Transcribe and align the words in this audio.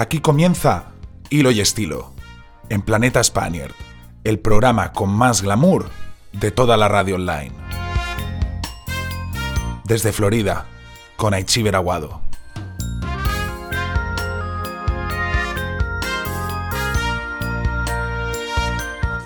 Aquí 0.00 0.20
comienza 0.20 0.92
Hilo 1.28 1.50
y 1.50 1.60
Estilo, 1.60 2.14
en 2.70 2.80
Planeta 2.80 3.22
Spaniard, 3.22 3.74
el 4.24 4.38
programa 4.38 4.94
con 4.94 5.10
más 5.10 5.42
glamour 5.42 5.90
de 6.32 6.50
toda 6.50 6.78
la 6.78 6.88
radio 6.88 7.16
online. 7.16 7.52
Desde 9.84 10.12
Florida, 10.12 10.64
con 11.16 11.34
Aichiber 11.34 11.76
Aguado. 11.76 12.22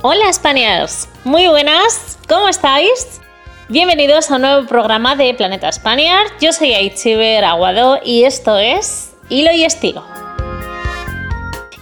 Hola 0.02 0.32
Spaniards, 0.32 1.08
muy 1.22 1.46
buenas, 1.46 2.18
¿cómo 2.28 2.48
estáis? 2.48 3.20
Bienvenidos 3.68 4.28
a 4.28 4.34
un 4.34 4.42
nuevo 4.42 4.66
programa 4.66 5.14
de 5.14 5.34
Planeta 5.34 5.70
Spaniard. 5.70 6.32
Yo 6.40 6.52
soy 6.52 6.72
Aichiber 6.72 7.44
Aguado 7.44 8.00
y 8.04 8.24
esto 8.24 8.58
es 8.58 9.14
Hilo 9.28 9.52
y 9.52 9.62
Estilo. 9.62 10.13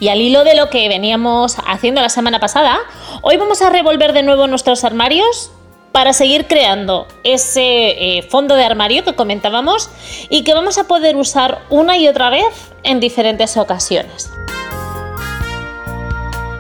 Y 0.03 0.09
al 0.09 0.21
hilo 0.21 0.43
de 0.43 0.57
lo 0.57 0.69
que 0.69 0.89
veníamos 0.89 1.59
haciendo 1.65 2.01
la 2.01 2.09
semana 2.09 2.41
pasada, 2.41 2.81
hoy 3.21 3.37
vamos 3.37 3.63
a 3.63 3.71
revolver 3.71 4.13
de 4.13 4.25
nuevo 4.25 4.49
nuestros 4.49 4.83
armarios 4.83 5.53
para 5.93 6.13
seguir 6.13 6.49
creando 6.49 7.07
ese 7.23 8.17
eh, 8.19 8.23
fondo 8.23 8.57
de 8.57 8.65
armario 8.65 9.05
que 9.05 9.15
comentábamos 9.15 9.91
y 10.29 10.43
que 10.43 10.55
vamos 10.55 10.77
a 10.79 10.89
poder 10.89 11.15
usar 11.15 11.63
una 11.71 11.99
y 11.99 12.09
otra 12.09 12.31
vez 12.31 12.73
en 12.83 12.99
diferentes 12.99 13.57
ocasiones. 13.57 14.29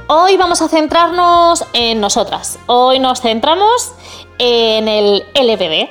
Hoy 0.06 0.36
vamos 0.36 0.62
a 0.62 0.68
centrarnos 0.68 1.64
en 1.72 2.00
nosotras. 2.00 2.60
Hoy 2.66 3.00
nos 3.00 3.22
centramos 3.22 3.90
en 4.38 4.86
el 4.86 5.24
LBD. 5.34 5.88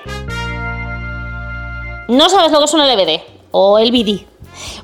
¿No 2.08 2.30
sabes 2.30 2.54
lo 2.54 2.60
que 2.60 2.64
es 2.64 2.74
un 2.74 2.80
LBD? 2.80 3.20
O 3.52 3.78
el. 3.78 4.31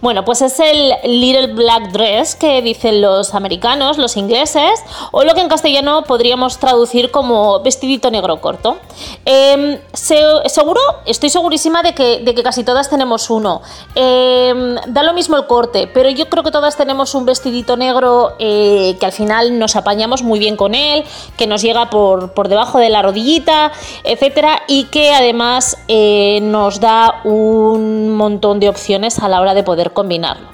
Bueno, 0.01 0.25
pues 0.25 0.41
es 0.41 0.59
el 0.59 0.93
Little 1.03 1.53
Black 1.53 1.91
Dress 1.91 2.35
que 2.35 2.61
dicen 2.61 3.01
los 3.01 3.33
americanos, 3.33 3.97
los 3.97 4.17
ingleses, 4.17 4.79
o 5.11 5.23
lo 5.23 5.33
que 5.33 5.41
en 5.41 5.49
castellano 5.49 6.03
podríamos 6.03 6.57
traducir 6.57 7.11
como 7.11 7.59
vestidito 7.61 8.11
negro 8.11 8.39
corto. 8.41 8.77
Em, 9.25 9.79
seguro, 9.93 10.81
estoy 11.05 11.29
segurísima 11.29 11.83
de 11.83 11.93
que, 11.93 12.19
de 12.19 12.33
que, 12.33 12.43
casi 12.43 12.63
todas 12.63 12.89
tenemos 12.89 13.29
uno. 13.29 13.61
Em, 13.95 14.75
da 14.87 15.03
lo 15.03 15.13
mismo 15.13 15.35
el 15.35 15.45
corte, 15.47 15.89
pero 15.93 16.09
yo 16.09 16.29
creo 16.29 16.43
que 16.43 16.51
todas 16.51 16.77
tenemos 16.77 17.15
un 17.15 17.25
vestidito 17.25 17.77
negro 17.77 18.33
eh, 18.39 18.95
que 18.99 19.05
al 19.05 19.11
final 19.11 19.59
nos 19.59 19.75
apañamos 19.75 20.23
muy 20.23 20.39
bien 20.39 20.55
con 20.55 20.75
él, 20.75 21.03
que 21.37 21.47
nos 21.47 21.61
llega 21.61 21.89
por, 21.89 22.33
por 22.33 22.47
debajo 22.47 22.79
de 22.79 22.89
la 22.89 23.01
rodillita, 23.01 23.71
etcétera, 24.03 24.61
y 24.67 24.85
que 24.85 25.13
además 25.13 25.77
eh, 25.87 26.39
nos 26.41 26.79
da 26.79 27.21
un 27.23 28.15
montón 28.15 28.59
de 28.59 28.69
opciones 28.69 29.19
a 29.19 29.27
la 29.27 29.41
hora 29.41 29.53
de 29.53 29.63
poder 29.67 29.91
combinarlo. 29.91 30.47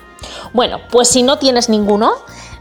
Bueno, 0.54 0.80
pues 0.90 1.08
si 1.08 1.22
no 1.22 1.38
tienes 1.38 1.70
ninguno, 1.70 2.14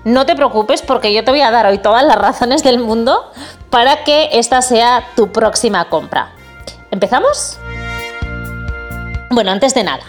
no 0.05 0.27
te 0.27 0.37
preocupes 0.37 0.83
porque 0.83 1.15
yo 1.15 1.25
te 1.25 1.31
voy 1.31 1.41
a 1.41 1.51
dar 1.51 1.65
hoy 1.65 1.79
todas 1.79 2.05
las 2.05 2.17
razones 2.17 2.63
del 2.63 2.79
mundo 2.79 3.33
para 3.71 4.05
que 4.05 4.29
esta 4.35 4.61
sea 4.61 5.09
tu 5.17 5.33
próxima 5.33 5.89
compra. 5.89 6.33
¿Empezamos? 6.91 7.59
Bueno, 9.31 9.51
antes 9.51 9.73
de 9.73 9.83
nada, 9.83 10.03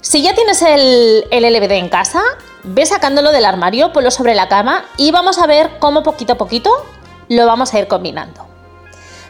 si 0.00 0.22
ya 0.22 0.34
tienes 0.34 0.60
el, 0.60 1.24
LBD 1.30 1.70
en 1.72 1.88
casa, 1.88 2.20
ve 2.64 2.84
sacándolo 2.84 3.30
del 3.30 3.44
armario, 3.44 3.92
ponlo 3.92 4.10
sobre 4.10 4.34
la 4.34 4.48
cama 4.48 4.84
y 4.96 5.12
vamos 5.12 5.38
a 5.38 5.46
ver 5.46 5.78
cómo 5.78 6.02
poquito 6.02 6.32
a 6.32 6.36
poquito 6.36 6.72
lo 7.28 7.46
vamos 7.46 7.72
a 7.72 7.78
ir 7.78 7.86
combinando. 7.86 8.44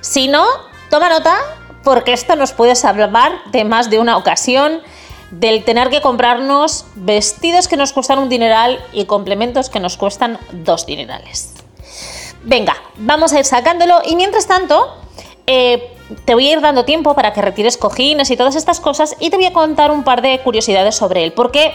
Si 0.00 0.26
no, 0.28 0.46
toma 0.88 1.10
nota 1.10 1.36
porque 1.84 2.14
esto 2.14 2.34
nos 2.34 2.52
puede 2.52 2.76
salvar 2.76 3.32
de 3.52 3.64
más 3.66 3.90
de 3.90 3.98
una 3.98 4.16
ocasión 4.16 4.80
del 5.30 5.64
tener 5.64 5.90
que 5.90 6.00
comprarnos 6.00 6.86
vestidos 6.94 7.68
que 7.68 7.76
nos 7.76 7.92
cuestan 7.92 8.18
un 8.18 8.28
dineral 8.28 8.80
y 8.92 9.04
complementos 9.06 9.70
que 9.70 9.80
nos 9.80 9.96
cuestan 9.96 10.38
dos 10.52 10.86
dinerales. 10.86 11.54
Venga, 12.44 12.76
vamos 12.96 13.32
a 13.32 13.40
ir 13.40 13.44
sacándolo 13.44 14.00
y 14.06 14.14
mientras 14.14 14.46
tanto 14.46 14.94
eh, 15.46 15.90
te 16.24 16.34
voy 16.34 16.48
a 16.48 16.52
ir 16.52 16.60
dando 16.60 16.84
tiempo 16.84 17.14
para 17.14 17.32
que 17.32 17.42
retires 17.42 17.76
cojines 17.76 18.30
y 18.30 18.36
todas 18.36 18.54
estas 18.54 18.78
cosas 18.78 19.16
y 19.18 19.30
te 19.30 19.36
voy 19.36 19.46
a 19.46 19.52
contar 19.52 19.90
un 19.90 20.04
par 20.04 20.22
de 20.22 20.38
curiosidades 20.40 20.94
sobre 20.94 21.24
él, 21.24 21.32
porque 21.32 21.72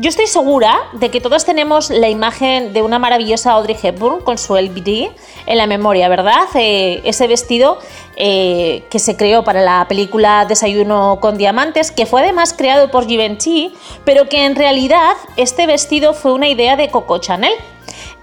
yo 0.00 0.08
estoy 0.08 0.26
segura 0.26 0.78
de 0.92 1.10
que 1.10 1.20
todos 1.20 1.44
tenemos 1.44 1.90
la 1.90 2.08
imagen 2.08 2.72
de 2.72 2.80
una 2.80 2.98
maravillosa 2.98 3.52
Audrey 3.52 3.76
Hepburn 3.80 4.22
con 4.22 4.38
su 4.38 4.56
LBD 4.56 5.10
en 5.44 5.58
la 5.58 5.66
memoria, 5.66 6.08
¿verdad? 6.08 6.48
Eh, 6.54 7.02
ese 7.04 7.26
vestido 7.26 7.78
eh, 8.16 8.84
que 8.88 8.98
se 8.98 9.18
creó 9.18 9.44
para 9.44 9.60
la 9.60 9.84
película 9.88 10.46
Desayuno 10.48 11.18
con 11.20 11.36
Diamantes, 11.36 11.90
que 11.90 12.06
fue 12.06 12.22
además 12.22 12.54
creado 12.56 12.90
por 12.90 13.06
Givenchy, 13.06 13.74
pero 14.06 14.26
que 14.26 14.46
en 14.46 14.56
realidad 14.56 15.12
este 15.36 15.66
vestido 15.66 16.14
fue 16.14 16.32
una 16.32 16.48
idea 16.48 16.76
de 16.76 16.88
Coco 16.88 17.18
Chanel. 17.18 17.52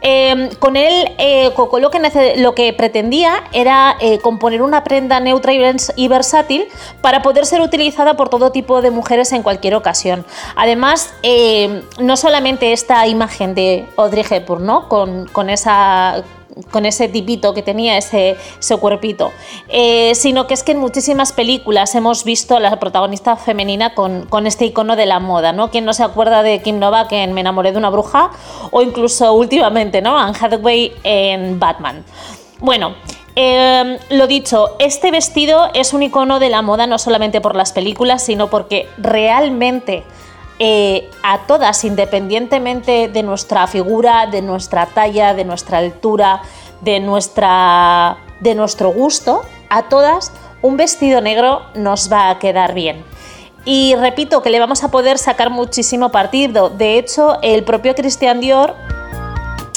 Em, 0.02 0.50
con 0.56 0.76
él, 0.76 1.12
eh, 1.18 1.52
Coco 1.56 1.80
lo 1.80 1.90
que, 1.90 2.36
lo 2.38 2.56
que, 2.56 2.74
pretendía 2.74 3.44
era 3.52 3.96
eh, 4.00 4.20
componer 4.20 4.62
una 4.62 4.84
prenda 4.84 5.20
neutra 5.20 5.54
y 5.54 6.08
versátil 6.08 6.68
para 7.02 7.22
poder 7.22 7.46
ser 7.46 7.62
utilizada 7.62 8.16
por 8.16 8.30
todo 8.30 8.52
tipo 8.52 8.82
de 8.82 8.92
mujeres 8.92 9.32
en 9.32 9.44
cualquier 9.44 9.76
ocasión. 9.76 10.26
Además, 10.56 11.14
em, 11.24 11.82
no 12.00 12.18
solamente 12.18 12.74
esta 12.74 13.08
imagen 13.08 13.56
de 13.56 13.86
Audrey 13.98 14.26
Hepburn, 14.30 14.66
¿no? 14.66 14.88
con, 14.88 15.26
con 15.28 15.50
esa 15.50 16.24
con 16.72 16.86
ese 16.86 17.08
tipito 17.08 17.54
que 17.54 17.62
tenía, 17.62 17.98
ese, 17.98 18.38
cuerpito, 18.80 19.32
eh, 19.70 20.14
sino 20.16 20.48
que 20.48 20.54
es 20.54 20.64
que 20.64 20.74
en 20.74 20.80
muchísimas 20.80 21.32
películas 21.32 21.96
hemos 21.96 22.24
visto 22.24 22.56
a 22.56 22.60
la 22.60 22.80
protagonista 22.80 23.36
femenina 23.36 23.94
con, 23.94 24.48
este 24.48 24.66
icono 24.66 24.96
de 24.96 25.06
la 25.06 25.20
moda, 25.20 25.52
¿no? 25.52 25.72
¿Quién 25.72 25.86
no 25.86 25.94
se 25.94 26.04
acuerda 26.04 26.44
de 26.44 26.62
Kim 26.62 26.80
Novak 26.80 27.12
en 27.12 27.34
Me 27.34 27.42
enamoré 27.42 27.72
de 27.72 27.78
una 27.78 27.90
bruja? 27.90 28.32
O 28.72 28.82
incluso 28.82 29.34
últimamente, 29.34 30.02
¿no? 30.02 30.18
Anne 30.18 30.38
Hathaway 30.40 30.94
en 31.04 31.60
Batman. 31.60 32.04
Bueno, 32.60 32.96
em, 33.36 33.98
lo 34.10 34.28
dicho, 34.28 34.76
este 34.80 35.12
vestido 35.12 35.70
es 35.74 35.94
un 35.94 36.04
icono 36.04 36.40
de 36.40 36.50
la 36.50 36.62
moda 36.62 36.88
no 36.88 36.98
solamente 36.98 37.42
por 37.42 37.56
las 37.56 37.72
películas, 37.72 38.24
sino 38.24 38.50
porque 38.50 38.88
realmente 38.98 40.04
eh, 40.60 41.10
a 41.24 41.46
todas, 41.46 41.84
independientemente 41.84 43.08
de 43.08 43.24
nuestra 43.24 43.68
figura, 43.68 44.28
de 44.28 44.42
nuestra 44.42 44.88
talla, 44.88 45.34
de 45.34 45.46
nuestra 45.46 45.78
altura, 45.78 46.42
de, 46.82 47.00
nuestra, 47.00 48.18
de 48.40 48.56
nuestro 48.56 48.92
gusto, 48.92 49.44
a 49.70 49.84
todas 49.84 50.32
un 50.62 50.78
vestido 50.78 51.22
negro 51.22 51.62
nos 51.76 52.12
va 52.12 52.30
a 52.30 52.40
quedar 52.40 52.74
bien. 52.74 53.04
Y 53.66 53.96
repito 53.96 54.42
que 54.42 54.50
le 54.50 54.60
vamos 54.60 54.84
a 54.84 54.92
poder 54.92 55.18
sacar 55.18 55.50
muchísimo 55.50 56.10
partido. 56.10 56.70
De 56.70 56.98
hecho, 56.98 57.38
el 57.42 57.64
propio 57.64 57.94
Christian 57.96 58.40
Dior 58.40 58.76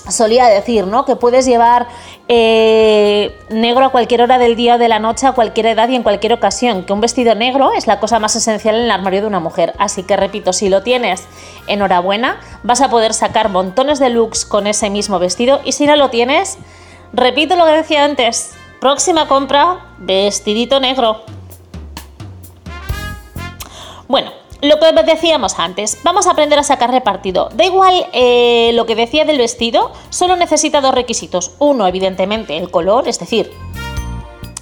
solía 0.08 0.46
decir, 0.46 0.86
¿no? 0.86 1.04
Que 1.04 1.16
puedes 1.16 1.44
llevar 1.44 1.88
eh, 2.32 3.36
negro 3.48 3.84
a 3.84 3.88
cualquier 3.88 4.22
hora 4.22 4.38
del 4.38 4.54
día 4.54 4.76
o 4.76 4.78
de 4.78 4.86
la 4.86 5.00
noche, 5.00 5.26
a 5.26 5.32
cualquier 5.32 5.66
edad 5.66 5.88
y 5.88 5.96
en 5.96 6.04
cualquier 6.04 6.32
ocasión. 6.32 6.84
Que 6.84 6.92
un 6.92 7.00
vestido 7.00 7.34
negro 7.34 7.72
es 7.72 7.88
la 7.88 7.98
cosa 7.98 8.20
más 8.20 8.36
esencial 8.36 8.76
en 8.76 8.82
el 8.82 8.90
armario 8.92 9.22
de 9.22 9.26
una 9.26 9.40
mujer. 9.40 9.74
Así 9.78 10.04
que 10.04 10.16
repito, 10.16 10.52
si 10.52 10.68
lo 10.68 10.84
tienes, 10.84 11.26
enhorabuena, 11.66 12.38
vas 12.62 12.82
a 12.82 12.88
poder 12.88 13.14
sacar 13.14 13.48
montones 13.48 13.98
de 13.98 14.10
looks 14.10 14.44
con 14.44 14.68
ese 14.68 14.90
mismo 14.90 15.18
vestido. 15.18 15.60
Y 15.64 15.72
si 15.72 15.86
no 15.86 15.96
lo 15.96 16.10
tienes, 16.10 16.58
repito 17.12 17.56
lo 17.56 17.64
que 17.64 17.72
decía 17.72 18.04
antes. 18.04 18.52
Próxima 18.80 19.26
compra, 19.26 19.80
vestidito 19.98 20.78
negro. 20.78 21.24
Bueno, 24.06 24.30
lo 24.62 24.78
que 24.78 24.92
decíamos 25.04 25.58
antes, 25.58 25.98
vamos 26.02 26.26
a 26.26 26.32
aprender 26.32 26.58
a 26.58 26.62
sacar 26.62 26.90
repartido. 26.90 27.48
Da 27.54 27.64
igual 27.64 28.06
eh, 28.12 28.72
lo 28.74 28.86
que 28.86 28.94
decía 28.94 29.24
del 29.24 29.38
vestido, 29.38 29.92
solo 30.10 30.36
necesita 30.36 30.80
dos 30.80 30.94
requisitos. 30.94 31.52
Uno, 31.58 31.86
evidentemente, 31.86 32.56
el 32.56 32.70
color, 32.70 33.08
es 33.08 33.18
decir, 33.18 33.50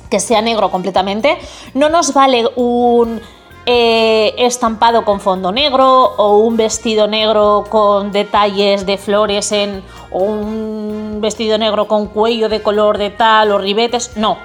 que 0.08 0.20
sea 0.20 0.40
negro 0.40 0.70
completamente. 0.70 1.38
No 1.74 1.88
nos 1.88 2.14
vale 2.14 2.48
un 2.56 3.20
eh, 3.66 4.34
estampado 4.38 5.04
con 5.04 5.20
fondo 5.20 5.52
negro 5.52 6.14
o 6.16 6.38
un 6.38 6.56
vestido 6.56 7.06
negro 7.06 7.64
con 7.68 8.12
detalles 8.12 8.86
de 8.86 8.96
flores 8.98 9.52
en 9.52 9.82
o 10.10 10.20
un 10.20 11.18
vestido 11.20 11.58
negro 11.58 11.86
con 11.88 12.06
cuello 12.06 12.48
de 12.48 12.62
color 12.62 12.98
de 12.98 13.10
tal 13.10 13.50
o 13.50 13.58
ribetes. 13.58 14.16
No. 14.16 14.38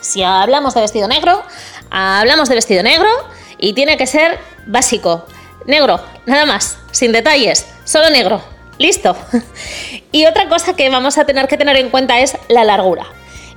Si 0.00 0.22
hablamos 0.22 0.74
de 0.74 0.82
vestido 0.82 1.08
negro, 1.08 1.42
hablamos 1.90 2.48
de 2.50 2.54
vestido 2.54 2.82
negro 2.82 3.08
y 3.64 3.72
tiene 3.72 3.96
que 3.96 4.06
ser 4.06 4.38
básico, 4.66 5.26
negro, 5.66 5.98
nada 6.26 6.44
más, 6.44 6.78
sin 6.90 7.12
detalles, 7.12 7.66
solo 7.84 8.10
negro. 8.10 8.42
Listo. 8.76 9.16
y 10.12 10.26
otra 10.26 10.48
cosa 10.48 10.74
que 10.76 10.90
vamos 10.90 11.16
a 11.16 11.24
tener 11.24 11.48
que 11.48 11.56
tener 11.56 11.76
en 11.76 11.88
cuenta 11.88 12.20
es 12.20 12.36
la 12.48 12.64
largura. 12.64 13.06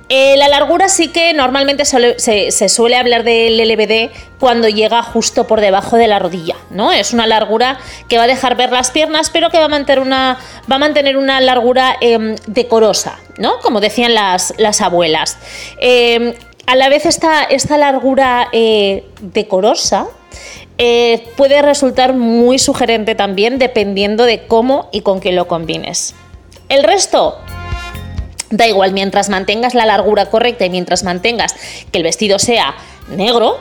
Eh, 0.08 0.38
la 0.38 0.48
largura 0.48 0.88
sí 0.88 1.08
que 1.08 1.34
normalmente 1.34 1.84
se, 1.84 2.68
suele 2.70 2.96
hablar 2.96 3.24
del 3.24 3.58
LBD 3.58 4.10
cuando 4.38 4.68
llega 4.68 5.02
justo 5.02 5.46
por 5.46 5.60
debajo 5.60 5.96
de 5.96 6.06
la 6.06 6.18
rodilla, 6.18 6.56
¿no? 6.70 6.92
Es 6.92 7.12
una 7.12 7.26
largura 7.26 7.78
que 8.08 8.16
va 8.16 8.24
a 8.24 8.26
dejar 8.26 8.56
ver 8.56 8.72
las 8.72 8.90
piernas, 8.90 9.28
pero 9.28 9.50
que 9.50 9.58
va 9.58 9.66
a 9.66 9.68
mantener 9.68 10.00
una, 10.00 10.38
va 10.70 10.76
a 10.76 10.78
mantener 10.78 11.18
una 11.18 11.42
largura 11.42 11.98
em, 12.00 12.36
decorosa, 12.46 13.18
¿no? 13.36 13.58
Como 13.58 13.80
decían 13.80 14.14
las, 14.14 14.54
las 14.56 14.80
abuelas. 14.80 15.36
Em, 15.76 16.32
a 16.68 16.76
la 16.76 16.90
vez 16.90 17.06
esta, 17.06 17.44
esta 17.44 17.78
largura 17.78 18.50
eh, 18.52 19.06
decorosa 19.22 20.06
eh, 20.76 21.26
puede 21.34 21.62
resultar 21.62 22.12
muy 22.12 22.58
sugerente 22.58 23.14
también 23.14 23.58
dependiendo 23.58 24.24
de 24.24 24.46
cómo 24.46 24.90
y 24.92 25.00
con 25.00 25.20
qué 25.20 25.32
lo 25.32 25.48
combines. 25.48 26.14
El 26.68 26.84
resto, 26.84 27.38
da 28.50 28.66
igual, 28.66 28.92
mientras 28.92 29.30
mantengas 29.30 29.72
la 29.72 29.86
largura 29.86 30.26
correcta 30.26 30.66
y 30.66 30.70
mientras 30.70 31.04
mantengas 31.04 31.56
que 31.90 31.96
el 31.96 32.04
vestido 32.04 32.38
sea 32.38 32.74
negro, 33.08 33.56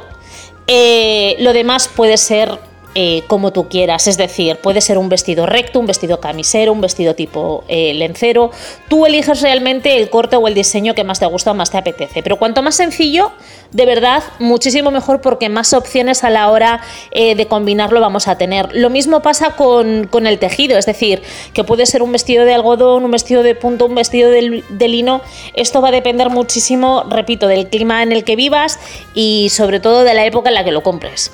eh, 0.68 1.38
lo 1.39 1.54
demás 1.54 1.88
puede 1.88 2.18
ser 2.18 2.59
eh, 2.95 3.24
como 3.28 3.54
tú 3.54 3.68
quieras. 3.69 4.07
Es 4.07 4.18
decir, 4.18 4.57
puede 4.57 4.81
ser 4.81 4.98
un 4.98 5.10
vestido 5.10 5.45
recto, 5.45 5.80
un 5.80 5.86
vestido 5.86 6.19
camisero, 6.19 6.74
un 6.74 6.81
vestido 6.81 7.13
tipo 7.13 7.63
eh, 7.68 7.94
lencero. 7.94 8.51
Tú 8.89 9.06
eliges 9.06 9.42
realmente 9.42 9.98
el 9.98 10.10
corte 10.10 10.36
o 10.36 10.48
el 10.48 10.54
diseño 10.54 10.95
que 10.95 11.04
más 11.04 11.19
te 11.19 11.25
gusta 11.25 11.51
o 11.51 11.54
más 11.54 11.69
te 11.69 11.78
apetece. 11.78 12.24
Pero 12.24 12.38
cuanto 12.38 12.63
más 12.63 12.75
sencillo, 12.75 13.31
de 13.72 13.86
verdad, 13.86 14.24
muchísimo 14.39 14.89
mejor 14.92 15.22
porque 15.22 15.50
más 15.50 15.74
opciones 15.74 16.24
a 16.24 16.30
la 16.30 16.50
hora 16.50 16.81
eh, 17.12 17.36
de 17.36 17.48
combinarlo 17.48 18.01
vamos 18.01 18.28
a 18.28 18.38
tener. 18.38 18.69
Lo 18.74 18.90
mismo 18.90 19.22
pasa 19.22 19.51
con, 19.51 20.10
el 20.25 20.40
tejido, 20.40 20.78
es 20.78 20.86
decir, 20.86 21.22
que 21.54 21.63
puede 21.63 21.86
ser 21.86 22.01
un 22.01 22.12
vestido 22.12 22.45
de 22.45 22.54
algodón, 22.54 23.06
un 23.06 23.12
vestido 23.12 23.44
de 23.44 23.56
punto, 23.56 23.86
un 23.86 23.95
vestido 23.95 24.31
de, 24.31 24.63
de 24.69 24.88
lino. 24.88 25.22
Esto 25.54 25.81
va 25.81 25.90
a 25.90 25.92
depender 25.92 26.30
muchísimo, 26.30 27.04
repito, 27.10 27.48
del 27.48 27.68
clima 27.68 28.01
en 28.04 28.12
el 28.12 28.24
que 28.24 28.36
vivas 28.36 28.80
y 29.13 29.50
sobre 29.50 29.80
todo 29.80 30.04
de 30.04 30.13
la 30.13 30.25
época 30.25 30.50
en 30.50 30.56
la 30.56 30.63
que 30.63 30.72
lo 30.72 30.81
compres. 30.81 31.31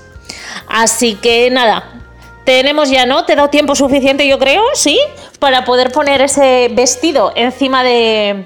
Así 0.68 1.16
que 1.16 1.50
nada, 1.50 2.02
tenemos 2.46 2.90
ya, 2.90 3.06
¿no? 3.06 3.26
¿Te 3.26 3.34
he 3.34 3.36
dado 3.36 3.50
tiempo 3.50 3.76
suficiente, 3.76 4.28
yo 4.28 4.38
creo? 4.38 4.64
¿Sí? 4.74 5.00
Para 5.40 5.66
poder 5.66 5.92
poner 5.92 6.22
ese 6.22 6.70
vestido 6.74 7.32
encima 7.36 7.84
de, 7.84 8.46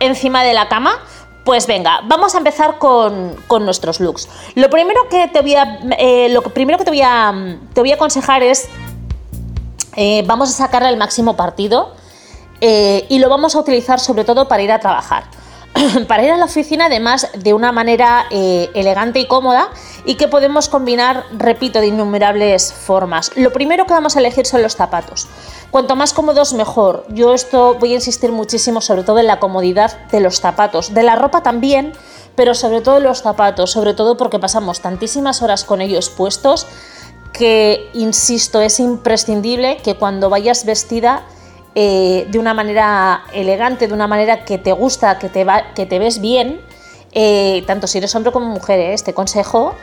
encima 0.00 0.42
de 0.44 0.54
la 0.54 0.68
cama. 0.68 0.98
Pues 1.44 1.66
venga, 1.66 2.00
vamos 2.04 2.34
a 2.34 2.38
empezar 2.38 2.78
con, 2.78 3.36
nuestros 3.60 4.00
looks. 4.00 4.28
Lo 4.54 4.68
primero 4.68 5.08
que 5.08 5.28
te 5.28 5.40
voy 5.40 5.54
a, 5.54 5.80
eh, 5.98 6.28
lo 6.30 6.42
primero 6.42 6.78
que 6.78 6.84
te 6.84 6.90
voy 6.90 7.00
a, 7.02 7.32
te 7.72 7.80
voy 7.80 7.92
a 7.92 7.94
aconsejar 7.94 8.42
es, 8.42 8.68
eh, 9.96 10.22
vamos 10.26 10.50
a 10.50 10.52
sacarle 10.52 10.90
el 10.90 10.98
máximo 10.98 11.36
partido 11.36 11.94
eh, 12.60 13.06
y 13.08 13.18
lo 13.18 13.30
vamos 13.30 13.54
a 13.54 13.60
utilizar 13.60 13.98
sobre 13.98 14.24
todo 14.24 14.46
para 14.46 14.62
ir 14.62 14.72
a 14.72 14.78
trabajar. 14.78 15.24
para 16.08 16.24
ir 16.24 16.30
a 16.30 16.36
la 16.36 16.44
oficina 16.44 16.86
además 16.86 17.28
de 17.34 17.54
una 17.54 17.72
manera 17.72 18.26
eh, 18.30 18.70
elegante 18.74 19.20
y 19.20 19.26
cómoda 19.26 19.68
y 20.04 20.16
que 20.16 20.28
podemos 20.28 20.68
combinar, 20.68 21.24
repito, 21.32 21.80
de 21.80 21.88
innumerables 21.88 22.72
formas. 22.72 23.30
Lo 23.36 23.52
primero 23.52 23.86
que 23.86 23.92
vamos 23.92 24.16
a 24.16 24.20
elegir 24.20 24.46
son 24.46 24.62
los 24.62 24.76
zapatos. 24.76 25.28
Cuanto 25.70 25.96
más 25.96 26.12
cómodos 26.14 26.54
mejor. 26.54 27.04
Yo 27.08 27.34
esto 27.34 27.76
voy 27.78 27.92
a 27.92 27.96
insistir 27.96 28.32
muchísimo 28.32 28.80
sobre 28.80 29.02
todo 29.02 29.18
en 29.18 29.26
la 29.26 29.38
comodidad 29.38 30.06
de 30.08 30.20
los 30.20 30.40
zapatos, 30.40 30.94
de 30.94 31.02
la 31.02 31.16
ropa 31.16 31.42
también, 31.42 31.92
pero 32.34 32.54
sobre 32.54 32.80
todo 32.80 33.00
los 33.00 33.22
zapatos, 33.22 33.70
sobre 33.70 33.94
todo 33.94 34.16
porque 34.16 34.38
pasamos 34.38 34.80
tantísimas 34.80 35.42
horas 35.42 35.64
con 35.64 35.80
ellos 35.80 36.08
puestos 36.10 36.66
que, 37.32 37.90
insisto, 37.94 38.60
es 38.60 38.80
imprescindible 38.80 39.78
que 39.78 39.96
cuando 39.96 40.30
vayas 40.30 40.64
vestida 40.64 41.24
eh, 41.74 42.26
de 42.30 42.38
una 42.38 42.54
manera 42.54 43.24
elegante, 43.32 43.88
de 43.88 43.94
una 43.94 44.06
manera 44.06 44.44
que 44.44 44.58
te 44.58 44.72
gusta, 44.72 45.18
que 45.18 45.28
te, 45.28 45.44
va, 45.44 45.74
que 45.74 45.86
te 45.86 45.98
ves 45.98 46.20
bien, 46.20 46.60
eh, 47.12 47.62
tanto 47.66 47.86
si 47.86 47.98
eres 47.98 48.14
hombre 48.14 48.32
como 48.32 48.46
mujer, 48.46 48.80
¿eh? 48.80 48.92
este 48.94 49.14
consejo 49.14 49.74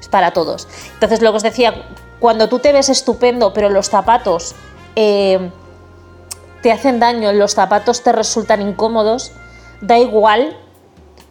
es 0.00 0.08
para 0.08 0.32
todos. 0.32 0.68
Entonces, 0.94 1.22
lo 1.22 1.30
que 1.30 1.36
os 1.38 1.42
decía, 1.42 1.74
cuando 2.18 2.48
tú 2.48 2.58
te 2.58 2.72
ves 2.72 2.88
estupendo, 2.88 3.52
pero 3.52 3.68
los 3.70 3.88
zapatos 3.88 4.54
te 4.94 6.72
hacen 6.72 7.00
daño, 7.00 7.32
los 7.32 7.54
zapatos 7.54 8.02
te 8.02 8.12
resultan 8.12 8.60
incómodos, 8.60 9.32
da 9.80 9.98
igual 9.98 10.56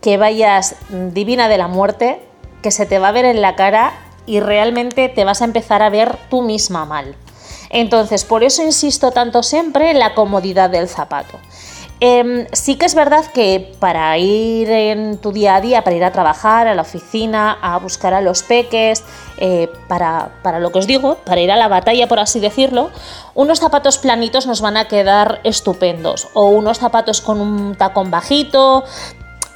que 0.02 0.18
vayas 0.18 0.76
divina 0.90 1.50
de 1.50 1.58
la 1.58 1.68
muerte, 1.68 2.20
que 2.62 2.72
se 2.72 2.86
te 2.86 3.00
va 3.00 3.10
a 3.10 3.12
ver 3.12 3.26
en 3.26 3.42
la 3.42 3.56
cara 3.56 3.94
y 4.26 4.40
realmente 4.40 5.10
te 5.10 5.24
vas 5.24 5.42
a 5.42 5.46
empezar 5.46 5.82
a 5.82 5.90
ver 5.90 6.18
tú 6.30 6.42
misma 6.42 6.86
mal. 6.86 7.16
Entonces, 7.70 8.26
por 8.26 8.44
eso 8.44 8.64
insisto 8.64 9.12
tanto 9.12 9.44
siempre 9.44 9.92
en 9.92 10.00
la 10.00 10.16
comodidad 10.16 10.70
del 10.70 10.88
zapato. 10.88 11.40
Em, 12.02 12.48
sí 12.54 12.78
que 12.78 12.86
es 12.86 12.96
verdad 12.96 13.26
que 13.34 13.74
para 13.80 14.18
ir 14.18 14.70
en 14.70 15.18
tu 15.18 15.34
día 15.34 15.56
a 15.56 15.62
día, 15.62 15.84
para 15.84 15.98
ir 15.98 16.04
a 16.06 16.14
trabajar, 16.14 16.66
a 16.68 16.74
la 16.74 16.84
oficina, 16.84 17.58
a 17.62 17.78
buscar 17.78 18.14
a 18.14 18.22
los 18.22 18.42
peques, 18.42 19.04
eh, 19.38 19.70
para, 19.90 20.32
lo 20.60 20.72
que 20.72 20.80
os 20.80 20.88
digo, 20.88 21.16
para 21.26 21.42
ir 21.42 21.52
a 21.52 21.58
la 21.58 21.68
batalla, 21.68 22.08
por 22.08 22.20
así 22.20 22.40
decirlo, 22.40 22.90
unos 23.36 23.60
zapatos 23.60 23.98
planitos 23.98 24.48
nos 24.48 24.62
van 24.62 24.78
a 24.78 24.88
quedar 24.88 25.42
estupendos. 25.44 26.30
O 26.34 26.46
unos 26.46 26.80
zapatos 26.80 27.20
con 27.20 27.42
un 27.42 27.76
tacón 27.76 28.12
bajito. 28.12 28.86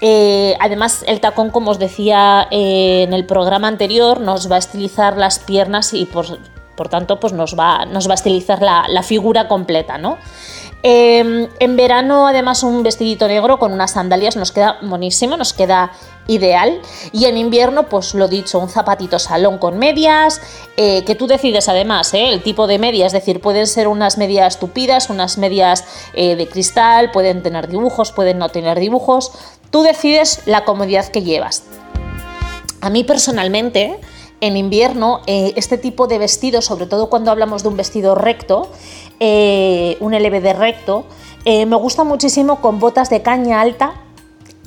Eh, 0.02 0.58
además, 0.60 1.06
el 1.08 1.22
tacón, 1.22 1.50
como 1.50 1.72
os 1.72 1.80
decía 1.80 2.50
eh, 2.52 3.04
en 3.04 3.14
el 3.14 3.26
programa 3.26 3.70
anterior, 3.70 4.20
nos 4.20 4.52
va 4.52 4.58
a 4.58 4.60
estilizar 4.60 5.16
las 5.16 5.40
piernas 5.40 5.94
y 5.94 6.06
por, 6.06 6.26
por 6.76 6.90
tanto, 6.90 7.20
pues 7.20 7.34
nos 7.34 7.58
va, 7.58 7.86
nos 7.86 8.08
va 8.08 8.12
a 8.12 8.16
estilizar 8.16 8.62
la, 8.62 9.04
figura 9.04 9.48
completa, 9.48 9.98
¿no? 9.98 10.18
Em, 10.86 11.48
en 11.60 11.76
verano, 11.78 12.28
además, 12.28 12.64
un 12.64 12.84
vestidito 12.84 13.28
negro 13.28 13.58
con 13.58 13.72
unas 13.72 13.92
sandalias 13.92 14.36
nos 14.36 14.52
queda 14.52 14.80
buenísimo, 14.82 15.38
nos 15.38 15.54
queda 15.54 15.92
ideal. 16.28 16.82
Y 17.12 17.26
en 17.26 17.38
invierno, 17.38 17.84
pues 17.84 18.14
lo 18.14 18.28
dicho, 18.28 18.60
un 18.60 18.70
zapatito 18.70 19.20
salón 19.20 19.58
con 19.58 19.78
medias, 19.78 20.42
eh, 20.78 21.04
que 21.06 21.16
tú 21.16 21.28
decides 21.28 21.70
además 21.70 22.14
¿eh? 22.14 22.30
el 22.34 22.42
tipo 22.44 22.68
de 22.68 22.80
medias, 22.80 23.08
es 23.08 23.14
decir, 23.14 23.40
pueden 23.40 23.68
ser 23.68 23.88
unas 23.88 24.18
medias 24.18 24.60
tupidas, 24.60 25.10
unas 25.10 25.38
medias 25.38 25.86
eh, 26.14 26.36
de 26.36 26.48
cristal, 26.48 27.12
pueden 27.12 27.44
tener 27.44 27.68
dibujos, 27.68 28.12
pueden 28.12 28.38
no 28.38 28.50
tener 28.50 28.80
dibujos. 28.80 29.32
Tú 29.70 29.84
decides 29.84 30.42
la 30.46 30.66
comodidad 30.66 31.08
que 31.08 31.24
llevas. 31.24 31.64
A 32.82 32.90
mí 32.90 33.04
personalmente, 33.06 34.00
en 34.44 34.58
invierno 34.58 35.22
eh, 35.26 35.54
este 35.56 35.78
tipo 35.78 36.06
de 36.06 36.18
vestido, 36.18 36.62
sobre 36.62 36.86
todo 36.86 37.10
cuando 37.10 37.32
hablamos 37.32 37.64
de 37.64 37.70
un 37.70 37.78
vestido 37.78 38.14
recto, 38.14 38.70
eh, 39.22 39.96
un 40.02 40.14
LBD 40.14 40.54
recto, 40.58 41.06
eh, 41.46 41.66
me 41.66 41.78
gusta 41.78 42.04
muchísimo 42.04 42.60
con 42.60 42.78
botas 42.78 43.10
de 43.10 43.22
caña 43.22 43.62
alta 43.62 43.94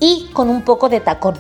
y 0.00 0.30
con 0.32 0.48
un 0.48 0.62
poco 0.62 0.88
de 0.88 1.00
tacón. 1.00 1.38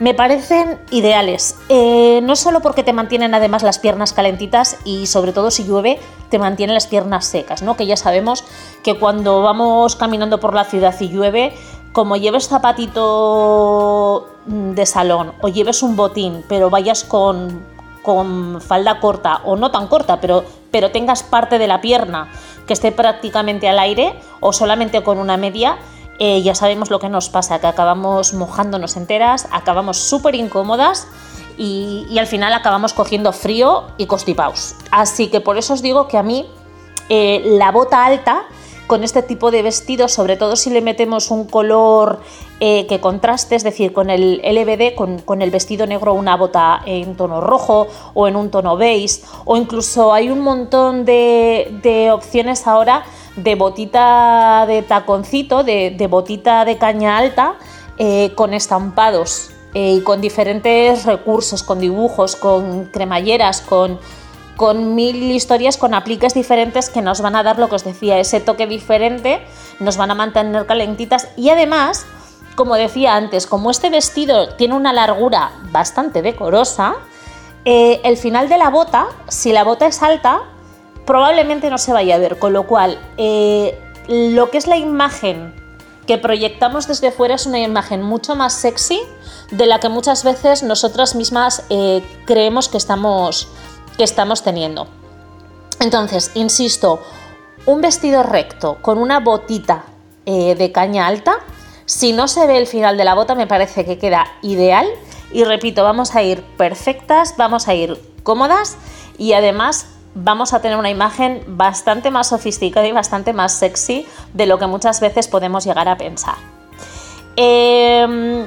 Me 0.00 0.14
parecen 0.14 0.80
ideales, 0.90 1.54
no 1.68 2.34
solo 2.34 2.60
porque 2.60 2.82
te 2.82 2.92
mantienen 2.92 3.32
además 3.32 3.62
las 3.62 3.78
piernas 3.78 4.12
calentitas 4.12 4.76
y 4.84 5.06
sobre 5.06 5.32
todo 5.32 5.52
si 5.52 5.62
llueve 5.64 6.00
te 6.30 6.40
mantienen 6.40 6.74
las 6.74 6.88
piernas 6.88 7.26
secas, 7.26 7.62
¿no? 7.62 7.76
que 7.76 7.86
ya 7.86 7.96
sabemos 7.96 8.42
que 8.82 8.98
cuando 8.98 9.40
vamos 9.42 9.94
caminando 9.94 10.40
por 10.40 10.52
la 10.52 10.64
ciudad 10.64 10.96
y 10.98 11.10
llueve 11.10 11.54
como 11.94 12.16
lleves 12.16 12.48
zapatito 12.48 14.26
de 14.46 14.84
salón 14.84 15.32
o 15.40 15.46
lleves 15.46 15.80
un 15.84 15.94
botín, 15.94 16.44
pero 16.48 16.68
vayas 16.68 17.04
con, 17.04 17.64
con 18.02 18.60
falda 18.60 18.98
corta 18.98 19.42
o 19.44 19.54
no 19.54 19.70
tan 19.70 19.86
corta, 19.86 20.20
pero, 20.20 20.44
pero 20.72 20.90
tengas 20.90 21.22
parte 21.22 21.56
de 21.56 21.68
la 21.68 21.80
pierna 21.80 22.32
que 22.66 22.72
esté 22.72 22.90
prácticamente 22.90 23.68
al 23.68 23.78
aire 23.78 24.18
o 24.40 24.52
solamente 24.52 25.04
con 25.04 25.18
una 25.18 25.36
media, 25.36 25.78
eh, 26.18 26.42
ya 26.42 26.56
sabemos 26.56 26.90
lo 26.90 26.98
que 26.98 27.08
nos 27.08 27.28
pasa, 27.28 27.60
que 27.60 27.68
acabamos 27.68 28.34
mojándonos 28.34 28.96
enteras, 28.96 29.46
acabamos 29.52 29.96
súper 29.96 30.34
incómodas 30.34 31.06
y, 31.56 32.18
al 32.18 32.26
final 32.26 32.52
acabamos 32.54 32.92
cogiendo 32.92 33.32
frío 33.32 33.84
y 33.98 34.06
constipados. 34.06 34.74
Así 34.90 35.28
que 35.28 35.40
por 35.40 35.58
eso 35.58 35.74
os 35.74 35.80
digo 35.80 36.08
que 36.08 36.18
a 36.18 36.24
mí 36.24 36.44
eh, 37.08 37.40
la 37.44 37.70
bota 37.70 38.04
alta 38.04 38.46
con 38.86 39.02
este 39.02 39.22
tipo 39.22 39.50
de 39.50 39.62
vestidos, 39.62 40.12
sobre 40.12 40.36
todo 40.36 40.56
si 40.56 40.70
le 40.70 40.82
metemos 40.82 41.30
un 41.30 41.44
color 41.44 42.20
eh, 42.60 42.86
que 42.86 43.00
contraste, 43.00 43.56
es 43.56 43.64
decir, 43.64 43.92
con 43.92 44.10
el 44.10 44.40
LBD, 44.44 44.94
con, 44.94 45.42
el 45.42 45.50
vestido 45.50 45.86
negro, 45.86 46.14
una 46.14 46.36
bota 46.36 46.82
en 46.84 47.16
tono 47.16 47.40
rojo 47.40 47.86
o 48.12 48.28
en 48.28 48.36
un 48.36 48.50
tono 48.50 48.76
beige, 48.76 49.22
o 49.44 49.56
incluso 49.56 50.12
hay 50.12 50.30
un 50.30 50.40
montón 50.40 51.04
de, 51.04 52.10
opciones 52.12 52.66
ahora 52.66 53.04
de 53.36 53.54
botita 53.54 54.64
de 54.66 54.82
taconcito, 54.82 55.64
de, 55.64 56.06
botita 56.08 56.64
de 56.64 56.76
caña 56.76 57.16
alta, 57.16 57.56
eh, 57.98 58.32
con 58.34 58.54
estampados 58.54 59.50
eh, 59.72 59.94
y 59.98 60.00
con 60.02 60.20
diferentes 60.20 61.04
recursos, 61.04 61.62
con 61.62 61.80
dibujos, 61.80 62.36
con 62.36 62.86
cremalleras, 62.86 63.60
con 63.60 63.98
con 64.56 64.94
mil 64.94 65.16
historias, 65.32 65.76
con 65.76 65.94
apliques 65.94 66.34
diferentes 66.34 66.90
que 66.90 67.02
nos 67.02 67.20
van 67.20 67.36
a 67.36 67.42
dar 67.42 67.58
lo 67.58 67.68
que 67.68 67.76
os 67.76 67.84
decía, 67.84 68.18
ese 68.18 68.40
toque 68.40 68.66
diferente, 68.66 69.40
nos 69.80 69.96
van 69.96 70.10
a 70.10 70.14
mantener 70.14 70.66
calentitas. 70.66 71.28
Y 71.36 71.50
además, 71.50 72.06
como 72.54 72.74
decía 72.76 73.16
antes, 73.16 73.46
como 73.46 73.70
este 73.70 73.90
vestido 73.90 74.54
tiene 74.54 74.74
una 74.74 74.92
largura 74.92 75.52
bastante 75.70 76.22
decorosa, 76.22 76.94
eh, 77.64 78.00
el 78.04 78.16
final 78.16 78.48
de 78.48 78.58
la 78.58 78.70
bota, 78.70 79.06
si 79.28 79.52
la 79.52 79.64
bota 79.64 79.86
es 79.86 80.02
alta, 80.02 80.42
probablemente 81.06 81.70
no 81.70 81.78
se 81.78 81.92
vaya 81.92 82.16
a 82.16 82.18
ver, 82.18 82.38
con 82.38 82.52
lo 82.52 82.66
cual 82.66 82.98
eh, 83.16 83.78
lo 84.08 84.50
que 84.50 84.58
es 84.58 84.66
la 84.66 84.76
imagen 84.76 85.54
que 86.06 86.18
proyectamos 86.18 86.86
desde 86.86 87.10
fuera 87.10 87.34
es 87.34 87.46
una 87.46 87.58
imagen 87.58 88.02
mucho 88.02 88.36
más 88.36 88.52
sexy 88.52 89.00
de 89.50 89.66
la 89.66 89.80
que 89.80 89.88
muchas 89.88 90.24
veces 90.24 90.62
nosotras 90.62 91.14
mismas 91.14 91.64
eh, 91.70 92.02
creemos 92.26 92.68
que 92.68 92.76
estamos 92.76 93.48
que 93.96 94.04
estamos 94.04 94.42
teniendo. 94.42 94.86
Entonces, 95.80 96.30
insisto, 96.34 97.02
un 97.66 97.80
vestido 97.80 98.22
recto 98.22 98.78
con 98.80 98.98
una 98.98 99.20
botita 99.20 99.84
eh, 100.26 100.54
de 100.54 100.72
caña 100.72 101.06
alta, 101.06 101.36
si 101.86 102.12
no 102.12 102.28
se 102.28 102.46
ve 102.46 102.56
el 102.56 102.66
final 102.66 102.96
de 102.96 103.04
la 103.04 103.14
bota 103.14 103.34
me 103.34 103.46
parece 103.46 103.84
que 103.84 103.98
queda 103.98 104.26
ideal 104.42 104.86
y 105.32 105.44
repito, 105.44 105.82
vamos 105.82 106.14
a 106.14 106.22
ir 106.22 106.42
perfectas, 106.56 107.36
vamos 107.36 107.68
a 107.68 107.74
ir 107.74 108.00
cómodas 108.22 108.76
y 109.18 109.34
además 109.34 109.88
vamos 110.14 110.52
a 110.52 110.62
tener 110.62 110.78
una 110.78 110.90
imagen 110.90 111.42
bastante 111.46 112.10
más 112.10 112.28
sofisticada 112.28 112.86
y 112.86 112.92
bastante 112.92 113.32
más 113.32 113.52
sexy 113.52 114.06
de 114.32 114.46
lo 114.46 114.58
que 114.58 114.66
muchas 114.66 115.00
veces 115.00 115.28
podemos 115.28 115.64
llegar 115.64 115.88
a 115.88 115.96
pensar. 115.96 116.36
Em, 117.36 118.46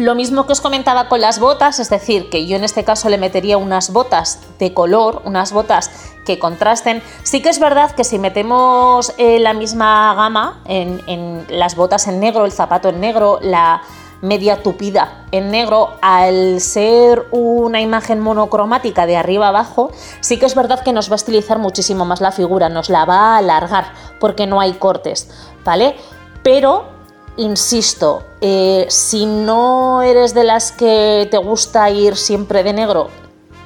lo 0.00 0.14
mismo 0.14 0.46
que 0.46 0.52
os 0.52 0.62
comentaba 0.62 1.08
con 1.08 1.20
las 1.20 1.38
botas, 1.38 1.78
es 1.78 1.90
decir, 1.90 2.30
que 2.30 2.46
yo 2.46 2.56
en 2.56 2.64
este 2.64 2.84
caso 2.84 3.10
le 3.10 3.18
metería 3.18 3.58
unas 3.58 3.92
botas 3.92 4.40
de 4.58 4.72
color, 4.72 5.20
unas 5.26 5.52
botas 5.52 5.90
que 6.24 6.38
contrasten. 6.38 7.02
Sí 7.22 7.42
que 7.42 7.50
es 7.50 7.60
verdad 7.60 7.90
que 7.90 8.04
si 8.04 8.18
metemos 8.18 9.12
eh, 9.18 9.38
la 9.40 9.52
misma 9.52 10.14
gama 10.14 10.62
en, 10.64 11.44
las 11.50 11.76
botas 11.76 12.08
en 12.08 12.18
negro, 12.18 12.46
el 12.46 12.52
zapato 12.52 12.88
en 12.88 12.98
negro, 13.00 13.40
la 13.42 13.82
media 14.22 14.62
tupida 14.62 15.26
en 15.32 15.50
negro, 15.50 15.90
al 16.00 16.60
ser 16.62 17.26
una 17.30 17.82
imagen 17.82 18.20
monocromática 18.20 19.04
de 19.04 19.18
arriba 19.18 19.48
abajo, 19.48 19.90
sí 20.20 20.38
que 20.38 20.46
es 20.46 20.54
verdad 20.54 20.82
que 20.82 20.94
nos 20.94 21.10
va 21.10 21.14
a 21.14 21.16
estilizar 21.16 21.58
muchísimo 21.58 22.06
más 22.06 22.22
la 22.22 22.32
figura, 22.32 22.70
nos 22.70 22.88
la 22.88 23.04
va 23.04 23.34
a 23.34 23.36
alargar 23.36 23.92
porque 24.18 24.46
no 24.46 24.60
hay 24.62 24.72
cortes, 24.72 25.30
¿vale? 25.62 25.94
Pero 26.42 26.99
insisto, 27.40 28.22
eh, 28.40 28.86
si 28.88 29.26
no 29.26 30.02
eres 30.02 30.34
de 30.34 30.44
las 30.44 30.72
que 30.72 31.26
te 31.30 31.38
gusta 31.38 31.90
ir 31.90 32.16
siempre 32.16 32.62
de 32.62 32.72
negro, 32.72 33.08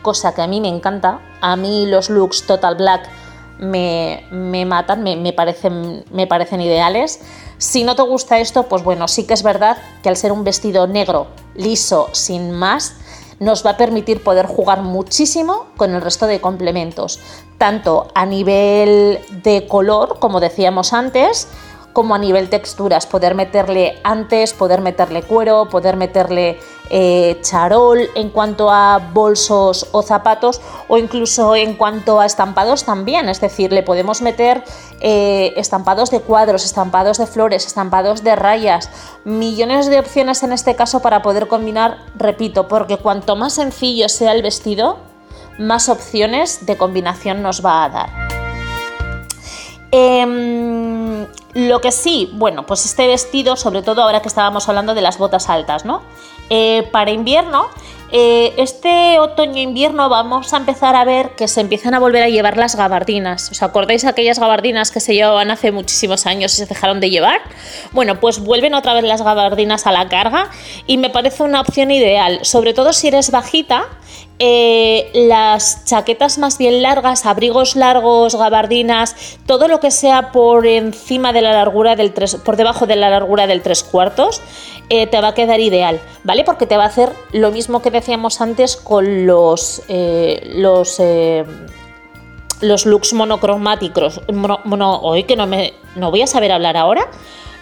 cosa 0.03 0.33
que 0.33 0.43
a 0.43 0.47
mí 0.47 0.61
me 0.61 0.69
encanta, 0.69 1.21
a 1.41 1.57
mí 1.57 1.87
los 1.87 2.09
looks 2.09 2.47
total 2.47 2.77
black 2.77 3.09
me, 3.59 4.65
matan, 4.67 5.03
me, 5.03 5.33
parecen, 5.33 6.05
me 6.13 6.27
parecen 6.27 6.61
ideales. 6.61 7.21
Si 7.59 7.85
no 7.85 7.97
te 7.97 8.03
gusta 8.03 8.39
esto, 8.39 8.65
pues 8.65 8.85
bueno, 8.85 9.09
sí 9.09 9.27
que 9.27 9.35
es 9.35 9.43
verdad 9.43 9.79
que 10.03 10.09
al 10.09 10.17
ser 10.17 10.33
un 10.33 10.45
vestido 10.45 10.87
negro, 10.87 11.29
liso, 11.55 12.09
sin 12.13 12.53
más, 12.53 12.95
nos 13.41 13.67
va 13.67 13.71
a 13.71 13.77
permitir 13.77 14.23
poder 14.23 14.47
jugar 14.47 14.83
muchísimo 14.83 15.67
con 15.77 15.95
el 15.95 16.01
resto 16.01 16.27
de 16.27 16.41
complementos, 16.41 17.21
tanto 17.59 18.09
a 18.15 18.27
nivel 18.27 19.19
de 19.43 19.67
color, 19.67 20.19
como 20.21 20.41
decíamos 20.41 20.93
antes, 20.93 21.49
como 21.95 22.15
a 22.15 22.19
nivel 22.19 22.51
texturas, 22.51 23.07
poder 23.07 23.35
meterle 23.35 24.01
antes, 24.05 24.53
poder 24.53 24.83
meterle 24.83 25.23
cuero, 25.23 25.69
poder 25.71 25.97
meterle 25.97 26.59
eh, 26.91 27.39
charol 27.41 28.01
en 28.15 28.29
cuanto 28.29 28.71
a 28.71 28.99
bolsos 28.99 29.87
o 29.93 30.03
zapatos 30.03 30.61
o 30.89 30.99
incluso 30.99 31.57
en 31.57 31.77
cuanto 31.77 32.21
a 32.21 32.27
estampados 32.27 32.85
también, 32.85 33.29
es 33.31 33.41
decir, 33.41 33.73
le 33.73 33.83
podemos 33.83 34.21
meter 34.21 34.63
eh, 35.01 35.55
estampados 35.57 36.11
de 36.11 36.21
cuadros, 36.21 36.65
estampados 36.65 37.17
de 37.17 37.27
flores, 37.27 37.65
estampados 37.65 38.23
de 38.23 38.37
rayas, 38.37 38.91
millones 39.25 39.87
de 39.87 40.01
opciones 40.01 40.43
en 40.43 40.53
este 40.53 40.75
caso 40.75 41.01
para 41.01 41.23
poder 41.23 41.47
combinar, 41.47 41.99
repito, 42.17 42.69
porque 42.69 42.99
cuanto 42.99 43.37
más 43.37 43.55
sencillo 43.55 44.09
sea 44.09 44.33
el 44.33 44.43
vestido, 44.43 44.99
más 45.59 45.89
opciones 45.89 46.67
de 46.67 46.77
combinación 46.77 47.41
nos 47.41 47.65
va 47.65 47.85
a 47.85 47.89
dar. 47.89 48.11
Em, 49.97 50.94
lo 51.55 51.81
que 51.81 51.93
sí, 51.93 52.31
bueno, 52.35 52.67
pues 52.67 52.85
este 52.85 53.07
vestido, 53.07 53.57
sobre 53.57 53.83
todo 53.83 54.03
ahora 54.03 54.21
que 54.21 54.29
estábamos 54.29 54.69
hablando 54.69 54.95
de 54.95 55.01
las 55.01 55.19
botas 55.19 55.49
altas, 55.49 55.85
¿no? 55.85 56.03
Eh, 56.51 56.89
para 56.93 57.11
invierno, 57.11 57.69
eh, 58.17 58.55
este 58.59 59.19
otoño-invierno 59.19 60.09
vamos 60.09 60.53
a 60.53 60.59
empezar 60.59 60.95
a 60.95 61.05
ver 61.05 61.31
que 61.31 61.49
se 61.49 61.61
empiezan 61.61 61.95
a 61.95 61.99
volver 61.99 62.23
a 62.23 62.29
llevar 62.29 62.57
las 62.57 62.77
gabardinas. 62.77 63.51
¿Os 63.51 63.63
acordáis 63.63 64.05
aquellas 64.05 64.39
gabardinas 64.39 64.91
que 64.91 65.01
se 65.01 65.15
llevaban 65.15 65.51
hace 65.51 65.73
muchísimos 65.73 66.27
años 66.27 66.53
y 66.55 66.57
se 66.59 66.67
dejaron 66.67 67.01
de 67.01 67.11
llevar? 67.11 67.41
Bueno, 67.93 68.21
pues 68.21 68.41
vuelven 68.41 68.75
otra 68.75 68.95
vez 68.95 69.05
las 69.05 69.23
gabardinas 69.23 69.87
a 69.87 69.93
la 69.93 70.09
carga 70.09 70.51
y 70.87 70.99
me 70.99 71.11
parece 71.11 71.43
una 71.43 71.61
opción 71.61 71.91
ideal, 71.91 72.41
sobre 72.43 72.75
todo 72.75 72.93
si 72.93 73.09
eres 73.09 73.31
bajita 73.31 73.87
eh, 74.39 75.11
las 75.15 75.85
chaquetas 75.85 76.39
más 76.39 76.59
bien 76.59 76.83
largas, 76.83 77.25
abrigos 77.25 77.77
largos, 77.77 78.35
gabardinas, 78.35 79.39
todo 79.47 79.69
lo 79.69 79.79
que 79.79 79.91
sea 79.91 80.33
por 80.33 80.67
encima 80.67 81.33
de 81.33 81.41
la 81.41 81.53
largura 81.53 81.95
del 81.95 82.13
3, 82.13 82.37
por 82.45 82.57
debajo 82.57 82.87
de 82.87 82.97
la 82.97 83.11
largura 83.11 83.47
del 83.47 83.63
3 83.63 83.85
cuartos, 83.85 84.43
eh, 84.91 85.07
te 85.07 85.21
va 85.21 85.29
a 85.29 85.35
quedar 85.35 85.61
ideal, 85.61 86.01
¿vale? 86.25 86.43
Porque 86.45 86.67
te 86.67 86.77
va 86.77 86.85
a 86.85 86.89
hacer 86.89 87.13
lo 87.33 87.53
mismo 87.53 87.81
que 87.81 87.91
decíamos 87.91 88.41
antes 88.41 88.77
con 88.77 89.27
los, 89.27 89.83
eh, 89.89 90.51
los, 90.55 91.01
los 92.65 92.87
looks 92.87 93.13
monocromáticos. 93.13 94.21
Mono, 94.33 95.01
hoy 95.01 95.25
que 95.25 95.37
no 95.37 95.47
me 95.47 95.75
no 95.97 96.11
voy 96.11 96.23
a 96.23 96.27
saber 96.27 96.53
hablar 96.53 96.77
ahora 96.77 97.09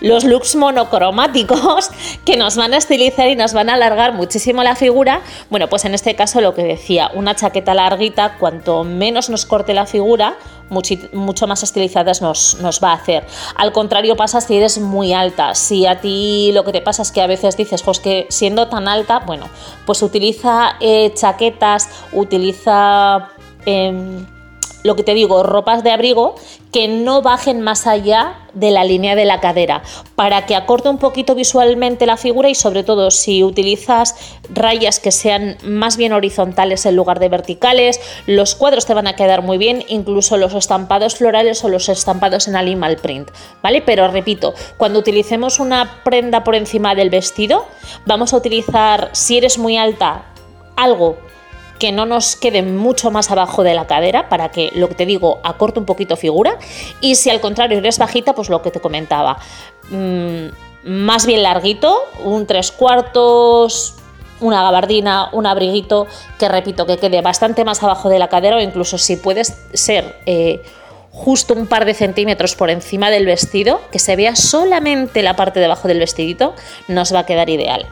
los 0.03 0.25
looks 0.25 0.57
monocromáticos 0.57 1.91
que 2.25 2.37
nos 2.37 2.57
van 2.57 2.75
a 2.75 2.77
estilizar 2.77 3.29
y 3.29 3.37
nos 3.37 3.55
van 3.55 3.71
a 3.71 3.75
alargar 3.75 4.13
muchísimo 4.13 4.63
la 4.63 4.75
figura, 4.75 5.23
bueno, 5.49 5.69
pues 5.69 5.85
en 5.85 5.95
este 5.95 6.15
caso 6.15 6.41
lo 6.41 6.55
que 6.55 6.65
decía, 6.65 7.11
una 7.15 7.35
chaqueta 7.35 7.73
larguita, 7.73 8.37
cuanto 8.39 8.85
menos 8.85 9.31
nos 9.31 9.47
corte 9.47 9.75
la 9.75 9.87
figura, 9.87 10.37
mucho, 10.69 11.47
más 11.47 11.63
estilizadas 11.63 12.23
nos, 12.23 12.81
va 12.83 12.91
a 12.91 12.95
hacer. 12.95 13.25
Al 13.57 13.73
contrario 13.73 14.17
pasa 14.17 14.41
si 14.41 14.57
eres 14.57 14.79
muy 14.79 15.13
alta, 15.13 15.55
si 15.55 15.87
a 15.87 16.01
ti 16.01 16.51
lo 16.53 16.65
que 16.65 16.73
te 16.73 16.81
pasa 16.81 17.03
es 17.03 17.13
que 17.13 17.21
a 17.21 17.27
veces 17.27 17.57
dices, 17.57 17.83
pues 17.83 18.01
que 18.01 18.27
siendo 18.31 18.69
tan 18.69 18.89
alta, 18.89 19.21
bueno, 19.21 19.49
pues 19.87 20.03
utiliza 20.03 20.77
eh, 20.81 21.13
chaquetas, 21.15 21.89
utiliza... 22.13 23.29
Em, 23.65 24.27
lo 24.83 24.97
que 24.97 25.03
te 25.03 25.15
digo, 25.15 25.43
ropas 25.43 25.83
de 25.85 25.91
abrigo 25.91 26.35
que 26.73 26.89
no 26.89 27.23
bajen 27.23 27.61
más 27.61 27.87
allá 27.87 28.39
de 28.55 28.71
la 28.71 28.85
línea 28.85 29.15
de 29.15 29.25
la 29.25 29.41
cadera, 29.41 29.83
para 30.15 30.47
que 30.47 30.57
acorte 30.57 30.89
un 30.89 30.99
poquito 30.99 31.35
visualmente 31.35 32.07
la 32.07 32.17
figura 32.17 32.49
y 32.49 32.55
sobre 32.55 32.83
todo 32.83 33.11
si 33.11 33.45
utilizas 33.45 34.15
rayas 34.53 35.01
que 35.01 35.11
sean 35.11 35.57
más 35.65 35.97
bien 35.97 36.13
horizontales 36.13 36.85
en 36.87 36.97
lugar 36.97 37.19
de 37.19 37.29
verticales, 37.29 38.01
los 38.27 38.55
cuadros 38.55 38.87
te 38.87 38.95
van 38.95 39.07
a 39.07 39.17
quedar 39.17 39.43
muy 39.43 39.59
bien, 39.59 39.85
incluso 39.89 40.37
los 40.37 40.55
estampados 40.55 41.17
florales 41.17 41.65
o 41.65 41.69
los 41.69 41.89
estampados 41.89 42.49
en 42.49 42.57
animal 42.57 42.97
print, 42.97 43.31
¿vale? 43.63 43.83
Pero 43.83 44.09
repito, 44.09 44.55
cuando 44.77 44.99
utilicemos 44.99 45.61
una 45.61 46.03
prenda 46.05 46.45
por 46.45 46.55
encima 46.55 46.95
del 46.95 47.11
vestido, 47.11 47.67
vamos 48.07 48.33
a 48.33 48.37
utilizar, 48.37 49.11
si 49.13 49.39
eres 49.39 49.59
muy 49.59 49.77
alta, 49.77 50.27
algo 50.77 51.17
que 51.83 51.91
no 51.91 52.07
nos 52.07 52.37
quede 52.37 52.63
mucho 52.63 53.11
más 53.11 53.33
abajo 53.33 53.65
de 53.65 53.75
la 53.75 53.89
cadera 53.89 54.29
para 54.29 54.53
que, 54.53 54.71
lo 54.77 54.89
que 54.89 54.95
te 54.95 55.05
digo, 55.05 55.41
acorte 55.43 55.81
un 55.81 55.85
poquito 55.85 56.17
figura. 56.17 56.57
Y 57.01 57.17
si 57.17 57.29
al 57.29 57.41
contrario 57.41 57.79
eres 57.79 57.99
bajita, 57.99 58.37
pues 58.37 58.49
lo 58.49 58.63
que 58.63 58.71
te 58.71 58.79
comentaba, 58.79 59.39
mm, 59.91 60.47
más 60.85 61.27
bien 61.27 61.43
larguito, 61.43 62.05
un 62.23 62.47
tres 62.47 62.71
cuartos, 62.71 63.97
una 64.39 64.63
gabardina, 64.63 65.31
un 65.33 65.45
abriguito, 65.45 66.07
que 66.39 66.49
repito, 66.49 66.87
que 66.87 66.99
quede 66.99 67.21
bastante 67.21 67.65
más 67.65 67.83
abajo 67.83 68.09
de 68.09 68.21
la 68.21 68.29
cadera 68.29 68.59
o 68.59 68.61
incluso 68.61 68.97
si 68.97 69.17
puedes 69.17 69.53
ser... 69.73 70.21
Eh, 70.27 70.63
justo 71.15 71.53
un 71.53 71.67
par 71.67 71.85
de 71.85 71.93
centímetros 71.93 72.55
por 72.55 72.71
encima 72.71 73.11
del 73.11 73.27
vestido, 73.27 73.83
que 73.91 73.99
se 73.99 74.17
vea 74.17 74.35
solamente 74.35 75.23
la 75.23 75.37
parte 75.37 75.61
de 75.61 75.67
abajo 75.67 75.87
del 75.87 75.99
vestidito, 75.99 76.55
nos 76.89 77.15
va 77.15 77.19
a 77.19 77.27
quedar 77.27 77.51
ideal. 77.51 77.87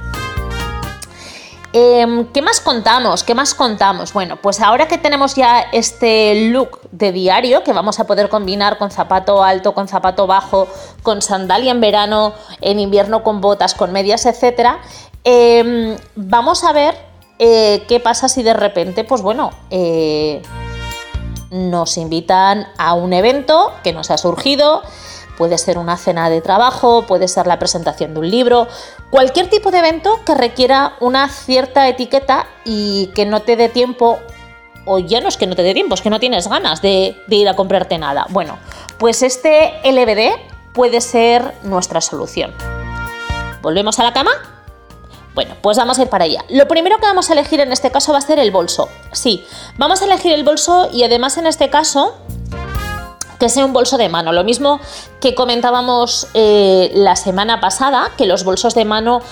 Em, 1.73 2.27
¿Qué 2.33 2.43
más 2.43 2.61
contamos? 2.61 3.23
¿Qué 3.23 3.35
más 3.35 3.55
contamos? 3.55 4.13
Bueno, 4.13 4.37
pues 4.37 4.61
ahora 4.61 4.89
que 4.89 4.99
tenemos 4.99 5.37
ya 5.37 5.61
este 5.73 6.51
look 6.51 6.81
de 6.91 7.13
diario, 7.13 7.63
que 7.63 7.73
vamos 7.73 8.01
a 8.01 8.09
poder 8.09 8.29
combinar 8.29 8.77
con 8.77 8.91
zapato 8.91 9.45
alto, 9.45 9.73
con 9.73 9.87
zapato 9.87 10.27
bajo, 10.27 10.67
con 11.05 11.23
sandalia 11.23 11.71
en 11.71 11.81
verano, 11.81 12.35
en 12.61 12.81
invierno 12.81 13.23
con 13.23 13.41
botas, 13.41 13.75
con 13.75 13.93
medias, 13.93 14.27
etc., 14.27 14.79
em, 15.23 15.97
vamos 16.17 16.65
a 16.65 16.73
ver 16.73 16.97
eh, 17.39 17.85
qué 17.87 18.01
pasa 18.01 18.29
si 18.29 18.43
de 18.43 18.53
repente, 18.53 19.05
pues 19.05 19.23
bueno, 19.23 19.51
eh, 19.71 20.43
nos 21.51 21.97
invitan 21.99 22.67
a 22.79 22.95
un 22.95 23.13
evento 23.13 23.73
que 23.85 23.93
nos 23.93 24.11
ha 24.11 24.19
surgido 24.19 24.83
Puede 25.41 25.57
ser 25.57 25.79
una 25.79 25.97
cena 25.97 26.29
de 26.29 26.43
trabajo, 26.43 27.07
puede 27.07 27.27
ser 27.27 27.47
la 27.47 27.59
presentación 27.59 28.13
de 28.13 28.21
un 28.21 28.31
libro, 28.31 28.69
cualquier 29.09 29.49
tipo 29.49 29.71
de 29.71 29.79
evento 29.79 30.21
que 30.27 30.35
requiera 30.35 30.97
una 31.01 31.31
cierta 31.31 31.89
etiqueta 31.89 32.47
y 32.67 33.07
que 33.15 33.25
no 33.25 33.41
te 33.41 33.57
dé 33.57 33.71
tiempo, 33.71 34.19
o 34.85 34.99
ya 34.99 35.23
no 35.23 35.29
es 35.29 35.39
que 35.39 35.47
no 35.47 35.57
te 35.57 35.63
dé 35.63 35.73
tiempo, 35.73 35.95
es 35.95 36.03
que 36.03 36.11
no 36.11 36.21
tienes 36.21 36.47
ganas 36.47 36.83
de, 36.83 37.17
ir 37.27 37.49
a 37.49 37.57
comprarte 37.57 37.97
nada. 37.97 38.27
Bueno, 38.29 38.59
pues 38.99 39.23
este 39.23 39.73
LBD 39.83 40.75
puede 40.75 41.01
ser 41.01 41.55
nuestra 41.63 42.03
solución. 42.03 42.53
¿Volvemos 43.63 43.99
a 43.99 44.03
la 44.03 44.13
cama? 44.13 44.33
Bueno, 45.35 45.55
pues 45.63 45.79
vamos 45.79 45.99
a 45.99 46.03
ir 46.03 46.11
para 46.11 46.25
allá. 46.25 46.45
Lo 46.51 46.69
primero 46.69 46.99
que 46.99 47.07
vamos 47.07 47.31
a 47.31 47.33
elegir 47.33 47.61
en 47.61 47.73
este 47.73 47.91
caso 47.91 48.13
va 48.13 48.19
a 48.19 48.21
ser 48.21 48.39
el 48.39 48.51
bolso. 48.51 48.91
Sí, 49.13 49.47
vamos 49.79 50.03
a 50.03 50.05
elegir 50.05 50.33
el 50.33 50.45
bolso 50.45 50.91
y 50.93 51.03
además 51.03 51.39
en 51.39 51.47
este 51.47 51.71
caso 51.71 52.15
que 53.41 53.49
sea 53.49 53.65
un 53.65 53.73
bolso 53.73 53.99
de 53.99 54.09
mano. 54.09 54.33
Lo 54.33 54.45
mismo 54.45 54.79
que 55.21 55.35
comentábamos 55.35 56.29
eh, 56.35 56.93
la 56.95 57.17
semana 57.17 57.59
pasada, 57.61 58.13
que 58.17 58.27
los 58.27 58.45
bolsos 58.45 58.75
de 58.75 58.85
mano 58.85 59.23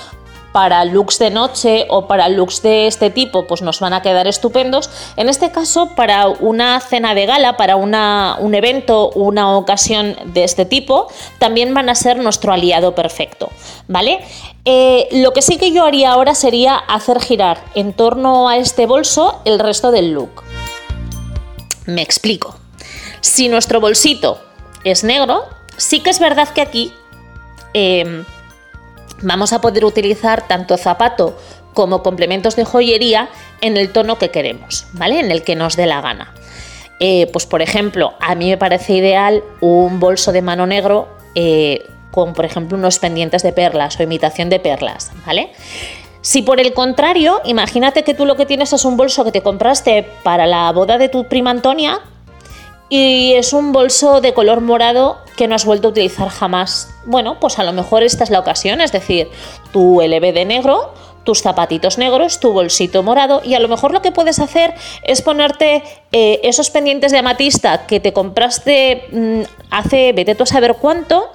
para 0.51 0.85
looks 0.87 1.19
de 1.19 1.31
noche 1.31 1.87
o 1.91 2.07
para 2.07 2.29
looks 2.29 2.63
de 2.63 2.87
este 2.87 3.11
tipo, 3.11 3.47
pues 3.47 3.63
nos 3.63 3.81
van 3.81 3.93
a 3.93 4.03
quedar 4.03 4.27
estupendos. 4.27 4.91
En 5.17 5.29
este 5.29 5.53
caso, 5.53 5.95
para 5.95 6.27
una 6.27 6.81
cena 6.81 7.15
de 7.15 7.27
gala, 7.27 7.57
para 7.57 7.77
un 7.77 8.55
evento, 8.55 9.11
una 9.11 9.57
ocasión 9.57 10.17
de 10.25 10.45
este 10.45 10.65
tipo, 10.65 11.09
también 11.39 11.75
van 11.75 11.89
a 11.89 11.95
ser 11.95 12.17
nuestro 12.19 12.53
aliado 12.53 12.95
perfecto, 12.95 13.51
¿vale? 13.87 14.25
Eh, 14.65 15.09
lo 15.13 15.33
que 15.33 15.43
sí 15.43 15.59
que 15.59 15.71
yo 15.71 15.85
haría 15.85 16.13
ahora 16.13 16.35
sería 16.35 16.77
hacer 16.77 17.21
girar 17.21 17.63
en 17.75 17.93
torno 17.93 18.49
a 18.49 18.57
este 18.57 18.87
bolso 18.87 19.41
el 19.45 19.59
resto 19.59 19.91
del 19.91 20.13
look. 20.13 20.43
Me 21.87 22.03
explico. 22.03 22.57
Si 23.21 23.49
nuestro 23.49 23.81
bolsito 23.81 24.41
es 24.85 25.05
negro, 25.05 25.47
sí 25.77 26.01
que 26.01 26.11
es 26.11 26.21
verdad 26.21 26.49
que 26.49 26.61
aquí 26.61 26.93
em, 27.75 28.25
vamos 29.23 29.53
a 29.53 29.61
poder 29.61 29.85
utilizar 29.85 30.47
tanto 30.47 30.77
zapato 30.77 31.37
como 31.75 32.03
complementos 32.03 32.57
de 32.57 32.65
joyería 32.65 33.29
en 33.61 33.77
el 33.77 33.93
tono 33.93 34.19
que 34.19 34.31
queremos, 34.31 34.87
¿vale? 34.93 35.21
En 35.21 35.31
el 35.31 35.43
que 35.43 35.57
nos 35.57 35.77
dé 35.77 35.87
la 35.87 36.01
gana. 36.01 36.35
Eh, 37.01 37.29
pues 37.33 37.47
por 37.47 37.63
ejemplo, 37.63 38.15
a 38.21 38.35
mí 38.35 38.51
me 38.51 38.59
parece 38.59 38.95
ideal 38.95 39.45
un 39.61 40.01
bolso 40.01 40.33
de 40.33 40.43
mano 40.43 40.67
negro 40.67 41.09
eh, 41.35 41.87
con, 42.11 42.35
por 42.35 42.45
ejemplo, 42.45 42.77
unos 42.77 42.99
pendientes 42.99 43.43
de 43.43 43.53
perlas 43.53 43.99
o 44.01 44.03
imitación 44.03 44.49
de 44.49 44.59
perlas, 44.59 45.13
¿vale? 45.25 45.53
Si 46.21 46.43
por 46.43 46.61
el 46.61 46.73
contrario, 46.73 47.41
imagínate 47.45 48.03
que 48.03 48.15
tú 48.15 48.27
lo 48.27 48.37
que 48.37 48.47
tienes 48.47 48.73
es 48.73 48.85
un 48.85 48.97
bolso 48.97 49.25
que 49.25 49.31
te 49.31 49.43
compraste 49.43 50.09
para 50.25 50.47
la 50.47 50.71
boda 50.73 50.99
de 50.99 51.09
tu 51.09 51.29
prima 51.29 51.51
Antonia 51.51 52.01
y 52.89 53.35
es 53.35 53.53
un 53.53 53.73
bolso 53.73 54.21
de 54.21 54.33
color 54.35 54.61
morado 54.61 55.19
que 55.37 55.47
no 55.47 55.55
has 55.55 55.65
vuelto 55.65 55.89
a 55.89 55.91
utilizar 55.91 56.29
jamás. 56.29 56.91
Bueno, 57.05 57.39
pues 57.41 57.59
a 57.59 57.65
lo 57.65 57.73
mejor 57.73 58.03
esta 58.03 58.25
es 58.25 58.31
la 58.31 58.41
ocasión, 58.41 58.81
es 58.81 58.93
decir, 58.93 59.29
tu 59.73 60.01
LB 60.01 60.33
de 60.33 60.45
negro, 60.45 60.93
tus 61.25 61.43
zapatitos 61.43 61.99
negros, 61.99 62.41
tu 62.41 62.53
bolsito 62.53 63.03
morado 63.03 63.43
y 63.45 63.55
a 63.55 63.61
lo 63.61 63.69
mejor 63.69 63.93
lo 63.93 64.01
que 64.01 64.13
puedes 64.13 64.39
hacer 64.39 64.75
es 65.03 65.21
ponerte 65.21 65.83
eh, 66.11 66.41
esos 66.43 66.71
pendientes 66.71 67.13
de 67.13 67.19
amatista 67.19 67.87
que 67.87 68.01
te 68.01 68.15
compraste 68.15 69.05
mm, 69.13 69.43
hace 69.71 70.13
vete 70.15 70.35
tú 70.35 70.45
a 70.45 70.47
saber 70.47 70.77
cuánto 70.81 71.31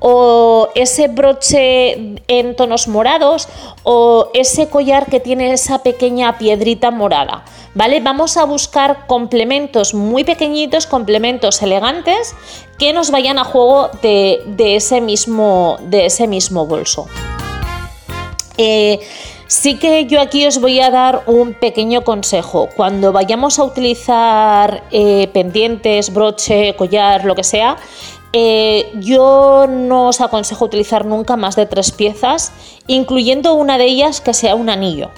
o 0.00 0.68
ese 0.74 1.08
broche 1.08 2.16
en 2.28 2.56
tonos 2.56 2.88
morados 2.88 3.48
o 3.82 4.30
ese 4.34 4.68
collar 4.68 5.06
que 5.06 5.20
tiene 5.20 5.52
esa 5.52 5.82
pequeña 5.82 6.38
piedrita 6.38 6.90
morada, 6.90 7.44
¿vale? 7.74 8.00
Vamos 8.00 8.36
a 8.36 8.44
buscar 8.44 9.06
complementos 9.06 9.94
muy 9.94 10.24
pequeñitos, 10.24 10.86
complementos 10.86 11.62
elegantes 11.62 12.34
que 12.78 12.92
nos 12.92 13.10
vayan 13.10 13.38
a 13.38 13.44
juego 13.44 13.90
de, 14.02 14.40
ese, 14.58 15.00
mismo, 15.00 15.78
de 15.82 16.06
ese 16.06 16.28
mismo 16.28 16.66
bolso. 16.66 17.06
Eh, 18.56 19.00
sí 19.48 19.78
que 19.78 20.06
yo 20.06 20.20
aquí 20.20 20.46
os 20.46 20.60
voy 20.60 20.78
a 20.80 20.90
dar 20.90 21.22
un 21.26 21.54
pequeño 21.54 22.04
consejo. 22.04 22.68
Cuando 22.76 23.12
vayamos 23.12 23.58
a 23.58 23.64
utilizar 23.64 24.84
eh, 24.92 25.28
pendientes, 25.32 26.12
broche, 26.12 26.76
collar, 26.76 27.24
lo 27.24 27.34
que 27.34 27.44
sea, 27.44 27.76
eh, 28.32 28.92
yo 28.94 29.66
no 29.68 30.08
os 30.08 30.20
aconsejo 30.20 30.64
utilizar 30.64 31.06
nunca 31.06 31.36
más 31.36 31.56
de 31.56 31.66
tres 31.66 31.92
piezas, 31.92 32.52
incluyendo 32.86 33.54
una 33.54 33.78
de 33.78 33.84
ellas 33.84 34.20
que 34.20 34.34
sea 34.34 34.54
un 34.54 34.68
anillo. 34.68 35.10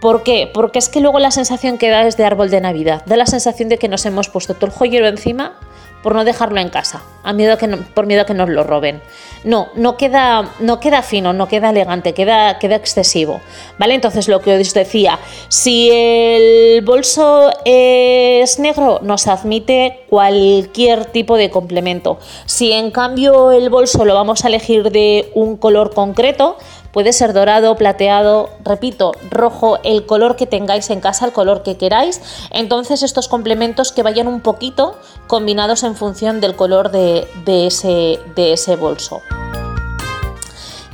¿Por 0.00 0.22
qué? 0.22 0.50
Porque 0.52 0.78
es 0.78 0.88
que 0.88 1.00
luego 1.00 1.18
la 1.18 1.30
sensación 1.30 1.76
que 1.76 1.90
da 1.90 2.06
es 2.06 2.16
de 2.16 2.24
árbol 2.24 2.50
de 2.50 2.60
Navidad, 2.60 3.04
da 3.06 3.16
la 3.16 3.26
sensación 3.26 3.68
de 3.68 3.78
que 3.78 3.88
nos 3.88 4.06
hemos 4.06 4.28
puesto 4.28 4.54
todo 4.54 4.66
el 4.66 4.72
joyero 4.72 5.06
encima 5.06 5.58
por 6.02 6.14
no 6.14 6.24
dejarlo 6.24 6.60
en 6.60 6.70
casa, 6.70 7.02
a 7.22 7.32
miedo 7.32 7.58
que 7.58 7.68
por 7.68 8.06
miedo 8.06 8.22
a 8.22 8.24
que 8.24 8.34
nos 8.34 8.48
lo 8.48 8.64
roben. 8.64 9.02
No, 9.44 9.68
no 9.74 9.96
queda, 9.96 10.54
no 10.60 10.80
queda 10.80 11.02
fino, 11.02 11.32
no 11.32 11.48
queda 11.48 11.70
elegante, 11.70 12.14
queda, 12.14 12.58
queda 12.58 12.76
excesivo. 12.76 13.40
¿Vale? 13.78 13.94
Entonces 13.94 14.28
lo 14.28 14.40
que 14.40 14.56
os 14.56 14.74
decía, 14.74 15.18
si 15.48 15.90
el 15.90 16.82
bolso 16.82 17.50
es 17.64 18.58
negro, 18.58 19.00
nos 19.02 19.26
admite 19.26 20.04
cualquier 20.08 21.06
tipo 21.06 21.36
de 21.36 21.50
complemento. 21.50 22.18
Si 22.46 22.72
en 22.72 22.90
cambio 22.90 23.52
el 23.52 23.70
bolso 23.70 24.04
lo 24.04 24.14
vamos 24.14 24.44
a 24.44 24.48
elegir 24.48 24.90
de 24.90 25.30
un 25.34 25.56
color 25.56 25.94
concreto, 25.94 26.56
Puede 26.92 27.12
ser 27.12 27.32
dorado, 27.32 27.76
plateado, 27.76 28.50
repito, 28.64 29.12
rojo, 29.30 29.78
el 29.84 30.06
color 30.06 30.36
que 30.36 30.46
tengáis 30.46 30.90
en 30.90 31.00
casa, 31.00 31.24
el 31.24 31.32
color 31.32 31.62
que 31.62 31.76
queráis. 31.76 32.20
Entonces 32.50 33.02
estos 33.02 33.28
complementos 33.28 33.92
que 33.92 34.02
vayan 34.02 34.26
un 34.26 34.40
poquito 34.40 34.96
combinados 35.26 35.84
en 35.84 35.94
función 35.94 36.40
del 36.40 36.56
color 36.56 36.90
de, 36.90 37.28
ese, 37.46 38.18
de 38.34 38.52
ese, 38.52 38.76
bolso. 38.76 39.22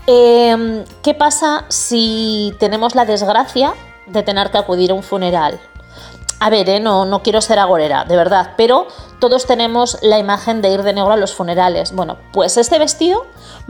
Em, 0.07 0.85
¿Qué 1.03 1.15
pasa 1.15 1.65
si 1.69 2.55
tenemos 2.59 2.95
la 2.95 3.07
desgracia 3.07 3.75
de 4.07 4.23
tener 4.23 4.51
que 4.51 4.59
acudir 4.59 4.91
a 4.91 4.95
un 4.95 5.03
funeral? 5.03 5.59
A 6.39 6.51
ver, 6.51 6.69
eh, 6.69 6.81
no, 6.81 7.07
no 7.07 7.23
quiero 7.23 7.41
ser 7.41 7.59
agorera, 7.59 8.05
de 8.05 8.15
verdad, 8.15 8.53
pero 8.59 8.89
todos 9.21 9.47
tenemos 9.47 9.97
la 10.03 10.19
imagen 10.19 10.61
de 10.61 10.71
ir 10.71 10.83
de 10.83 10.93
negro 10.93 11.13
a 11.13 11.17
los 11.17 11.33
funerales. 11.33 11.95
Bueno, 11.95 12.19
pues 12.31 12.59
este 12.59 12.79
vestido 12.79 13.25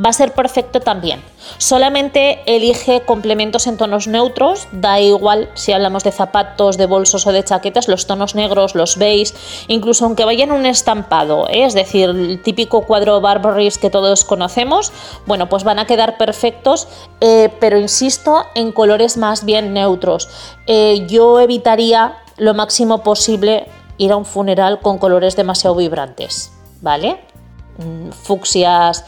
va 0.04 0.08
a 0.10 0.12
ser 0.12 0.32
perfecto 0.32 0.80
también. 0.80 1.22
Solamente 1.58 2.42
elige 2.46 3.02
complementos 3.02 3.68
en 3.68 3.76
tonos 3.76 4.08
neutros, 4.08 4.66
da 4.72 4.98
igual 4.98 5.48
si 5.54 5.72
hablamos 5.72 6.02
de 6.02 6.10
zapatos, 6.10 6.76
de 6.76 6.86
bolsos 6.86 7.24
o 7.28 7.32
de 7.32 7.44
chaquetas, 7.44 7.86
los 7.86 8.08
tonos 8.08 8.34
negros, 8.34 8.74
los 8.74 8.98
beige, 8.98 9.32
incluso 9.68 10.04
aunque 10.04 10.24
vayan 10.24 10.50
un 10.50 10.66
estampado, 10.66 11.48
¿eh? 11.48 11.64
es 11.64 11.74
decir, 11.74 12.10
el 12.10 12.42
típico 12.42 12.82
cuadro 12.82 13.20
Barbarys 13.20 13.78
que 13.78 13.90
todos 13.90 14.24
conocemos, 14.24 14.92
bueno, 15.24 15.48
pues 15.48 15.62
van 15.62 15.78
a 15.78 15.86
quedar 15.86 16.18
perfectos, 16.18 16.88
eh, 17.20 17.48
pero 17.60 17.78
insisto, 17.78 18.44
en 18.56 18.72
colores 18.72 19.16
más 19.16 19.44
bien 19.44 19.72
neutros. 19.72 20.28
Yo 21.06 21.38
evitaría 21.38 22.16
lo 22.36 22.54
máximo 22.54 23.02
posible 23.02 23.66
ir 23.98 24.12
a 24.12 24.16
un 24.16 24.24
funeral 24.24 24.80
con 24.80 24.98
colores 24.98 25.36
demasiado 25.36 25.76
vibrantes, 25.76 26.52
¿vale? 26.80 27.18
Mm, 27.78 28.10
fucsias, 28.10 29.04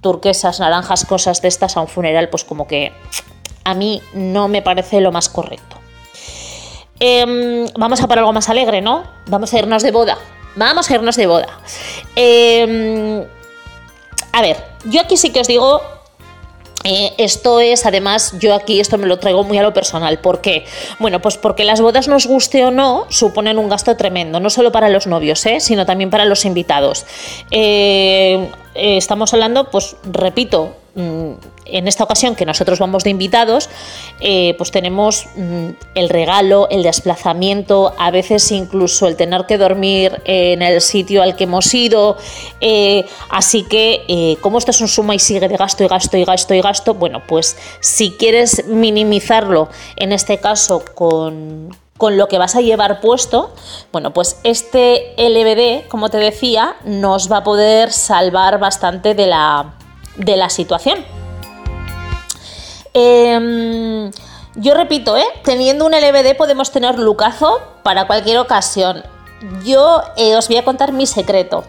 turquesas, 0.00 0.60
naranjas, 0.60 1.04
cosas 1.04 1.40
de 1.40 1.48
estas 1.48 1.76
a 1.76 1.80
un 1.80 1.88
funeral, 1.88 2.28
pues 2.28 2.44
como 2.44 2.66
que 2.66 2.92
a 3.64 3.74
mí 3.74 4.02
no 4.12 4.48
me 4.48 4.62
parece 4.62 5.00
lo 5.00 5.12
más 5.12 5.28
correcto. 5.28 5.76
Em, 7.00 7.66
vamos 7.76 8.00
a 8.02 8.06
por 8.06 8.18
algo 8.18 8.32
más 8.32 8.48
alegre, 8.48 8.80
¿no? 8.80 9.04
Vamos 9.26 9.52
a 9.52 9.58
irnos 9.58 9.82
de 9.82 9.90
boda. 9.90 10.18
Vamos 10.56 10.90
a 10.90 10.94
irnos 10.94 11.16
de 11.16 11.26
boda. 11.26 11.48
Em, 12.14 13.24
a 14.32 14.42
ver, 14.42 14.56
yo 14.84 15.00
aquí 15.00 15.16
sí 15.16 15.32
que 15.32 15.40
os 15.40 15.48
digo 15.48 15.80
eh, 16.84 17.14
esto 17.16 17.60
es, 17.60 17.86
además, 17.86 18.34
yo 18.38 18.54
aquí 18.54 18.78
esto 18.78 18.98
me 18.98 19.06
lo 19.06 19.18
traigo 19.18 19.42
muy 19.42 19.56
a 19.56 19.62
lo 19.62 19.72
personal. 19.72 20.18
¿Por 20.18 20.42
qué? 20.42 20.66
Bueno, 20.98 21.20
pues 21.20 21.38
porque 21.38 21.64
las 21.64 21.80
bodas, 21.80 22.08
nos 22.08 22.26
guste 22.26 22.64
o 22.64 22.70
no, 22.70 23.06
suponen 23.08 23.58
un 23.58 23.70
gasto 23.70 23.96
tremendo, 23.96 24.38
no 24.38 24.50
solo 24.50 24.70
para 24.70 24.90
los 24.90 25.06
novios, 25.06 25.44
¿eh? 25.46 25.60
sino 25.60 25.86
también 25.86 26.10
para 26.10 26.26
los 26.26 26.44
invitados. 26.44 27.06
Eh, 27.50 28.50
estamos 28.74 29.32
hablando, 29.32 29.70
pues 29.70 29.96
repito, 30.04 30.76
mm, 30.94 31.32
en 31.66 31.88
esta 31.88 32.04
ocasión 32.04 32.34
que 32.34 32.46
nosotros 32.46 32.78
vamos 32.78 33.04
de 33.04 33.10
invitados, 33.10 33.68
eh, 34.20 34.54
pues 34.58 34.70
tenemos 34.70 35.26
mm, 35.36 35.68
el 35.94 36.08
regalo, 36.08 36.68
el 36.70 36.82
desplazamiento, 36.82 37.92
a 37.98 38.10
veces 38.10 38.50
incluso 38.52 39.06
el 39.06 39.16
tener 39.16 39.46
que 39.46 39.58
dormir 39.58 40.22
en 40.24 40.62
el 40.62 40.80
sitio 40.80 41.22
al 41.22 41.36
que 41.36 41.44
hemos 41.44 41.72
ido. 41.74 42.16
Eh, 42.60 43.04
así 43.30 43.64
que, 43.64 44.02
eh, 44.08 44.36
como 44.40 44.58
esto 44.58 44.70
es 44.70 44.80
un 44.80 44.88
suma 44.88 45.14
y 45.14 45.18
sigue 45.18 45.48
de 45.48 45.56
gasto 45.56 45.84
y 45.84 45.88
gasto 45.88 46.16
y 46.16 46.24
gasto 46.24 46.54
y 46.54 46.60
gasto, 46.60 46.94
bueno, 46.94 47.22
pues 47.26 47.56
si 47.80 48.12
quieres 48.12 48.66
minimizarlo, 48.66 49.68
en 49.96 50.12
este 50.12 50.38
caso 50.38 50.84
con, 50.94 51.74
con 51.96 52.16
lo 52.16 52.28
que 52.28 52.38
vas 52.38 52.56
a 52.56 52.60
llevar 52.60 53.00
puesto, 53.00 53.52
bueno, 53.92 54.12
pues 54.12 54.38
este 54.44 55.14
LBD, 55.16 55.88
como 55.88 56.10
te 56.10 56.18
decía, 56.18 56.76
nos 56.84 57.30
va 57.30 57.38
a 57.38 57.44
poder 57.44 57.92
salvar 57.92 58.58
bastante 58.58 59.14
de 59.14 59.26
la, 59.26 59.74
de 60.16 60.36
la 60.36 60.50
situación. 60.50 61.23
Em, 62.94 64.12
yo 64.54 64.74
repito, 64.74 65.16
¿eh? 65.16 65.26
teniendo 65.42 65.84
un 65.84 65.92
LBD 65.92 66.36
podemos 66.36 66.70
tener 66.70 66.96
lucazo 66.96 67.60
para 67.82 68.06
cualquier 68.06 68.38
ocasión. 68.38 69.02
Yo 69.64 70.00
eh, 70.16 70.36
os 70.36 70.46
voy 70.46 70.58
a 70.58 70.64
contar 70.64 70.92
mi 70.92 71.06
secreto. 71.06 71.64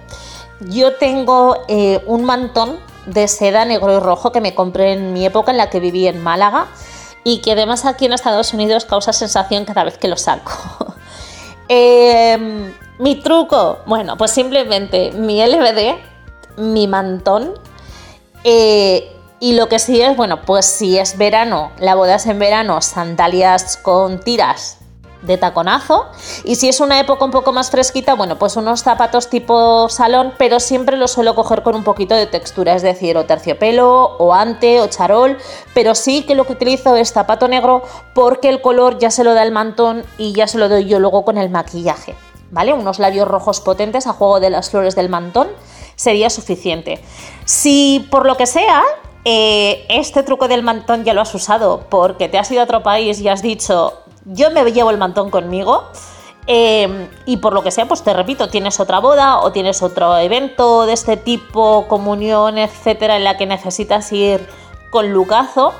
Yo 0.59 0.93
tengo 0.93 1.57
eh, 1.67 2.01
un 2.05 2.23
mantón 2.23 2.79
de 3.07 3.27
seda 3.27 3.65
negro 3.65 3.97
y 3.97 3.99
rojo 3.99 4.31
que 4.31 4.39
me 4.39 4.53
compré 4.53 4.93
en 4.93 5.13
mi 5.13 5.25
época 5.25 5.51
en 5.51 5.57
la 5.57 5.69
que 5.69 5.79
viví 5.79 6.07
en 6.07 6.21
Málaga 6.23 6.67
y 7.23 7.41
que 7.41 7.53
además 7.53 7.85
aquí 7.85 8.05
en 8.05 8.13
Estados 8.13 8.53
Unidos 8.53 8.85
causa 8.85 9.11
sensación 9.11 9.65
cada 9.65 9.83
vez 9.83 9.97
que 9.97 10.07
lo 10.07 10.17
saco. 10.17 10.93
Em, 11.67 12.71
mi 12.99 13.15
truco, 13.15 13.79
bueno, 13.87 14.17
pues 14.17 14.29
simplemente 14.29 15.11
mi 15.13 15.43
LBD, 15.43 15.95
mi 16.57 16.87
mantón 16.87 17.55
y 19.39 19.53
lo 19.53 19.67
que 19.67 19.79
sí 19.79 20.01
es, 20.01 20.15
bueno, 20.15 20.41
pues 20.41 20.65
si 20.65 20.97
es 20.97 21.17
verano, 21.17 21.71
la 21.77 21.95
boda 21.95 22.15
es 22.15 22.25
en 22.25 22.39
verano, 22.39 22.81
sandalias 22.81 23.77
con 23.77 24.19
tiras 24.19 24.77
de 25.25 25.37
taconazo. 25.37 26.05
Y 26.43 26.55
si 26.55 26.69
es 26.69 26.79
una 26.79 26.99
época 26.99 27.25
un 27.25 27.31
poco 27.31 27.51
más 27.51 27.69
fresquita, 27.69 28.13
bueno, 28.13 28.37
pues 28.37 28.55
unos 28.55 28.83
zapatos 28.83 29.29
tipo 29.29 29.89
salón, 29.89 30.33
pero 30.37 30.59
siempre 30.59 30.97
los 30.97 31.11
suelo 31.11 31.35
coger 31.35 31.63
con 31.63 31.75
un 31.75 31.83
poquito 31.83 32.15
de 32.15 32.27
textura, 32.27 32.75
es 32.75 32.81
decir, 32.81 33.17
o 33.17 33.25
terciopelo, 33.25 34.15
o 34.17 34.33
ante, 34.33 34.79
o 34.81 34.87
charol, 34.87 35.37
pero 35.73 35.95
sí 35.95 36.23
que 36.23 36.35
lo 36.35 36.45
que 36.45 36.53
utilizo 36.53 36.95
es 36.95 37.11
zapato 37.11 37.47
negro 37.47 37.83
porque 38.13 38.49
el 38.49 38.61
color 38.61 38.99
ya 38.99 39.11
se 39.11 39.23
lo 39.23 39.33
da 39.33 39.43
el 39.43 39.51
mantón 39.51 40.03
y 40.17 40.33
ya 40.33 40.47
se 40.47 40.57
lo 40.57 40.69
doy 40.69 40.85
yo 40.85 40.99
luego 40.99 41.25
con 41.25 41.37
el 41.37 41.49
maquillaje. 41.49 42.15
¿Vale? 42.51 42.73
Unos 42.73 42.99
labios 42.99 43.27
rojos 43.27 43.59
potentes 43.59 44.07
a 44.07 44.13
juego 44.13 44.39
de 44.39 44.49
las 44.49 44.69
flores 44.69 44.95
del 44.95 45.09
mantón 45.09 45.47
sería 45.95 46.29
suficiente. 46.29 47.03
Si 47.43 48.07
por 48.11 48.25
lo 48.25 48.37
que 48.37 48.45
sea 48.45 48.83
eh, 49.25 49.85
este 49.89 50.21
truco 50.23 50.47
del 50.47 50.61
mantón 50.61 51.03
ya 51.03 51.13
lo 51.13 51.21
has 51.21 51.33
usado 51.33 51.85
porque 51.89 52.29
te 52.29 52.37
has 52.37 52.49
ido 52.51 52.61
a 52.61 52.63
otro 52.63 52.83
país 52.83 53.19
y 53.19 53.27
has 53.27 53.41
dicho, 53.41 53.93
yo 54.25 54.51
me 54.51 54.63
llevo 54.71 54.91
el 54.91 54.97
mantón 54.97 55.31
conmigo. 55.31 55.83
Eh, 56.47 57.09
y 57.25 57.37
por 57.37 57.53
lo 57.53 57.63
que 57.63 57.71
sea, 57.71 57.87
pues 57.87 58.03
te 58.03 58.13
repito, 58.13 58.49
tienes 58.49 58.79
otra 58.79 58.99
boda 58.99 59.39
o 59.39 59.51
tienes 59.51 59.81
otro 59.81 60.15
evento 60.17 60.85
de 60.85 60.93
este 60.93 61.17
tipo, 61.17 61.87
comunión, 61.87 62.59
etcétera, 62.59 63.17
en 63.17 63.23
la 63.23 63.35
que 63.35 63.47
necesitas 63.47 64.11
ir 64.11 64.47
con 64.91 65.11
lucazo 65.11 65.73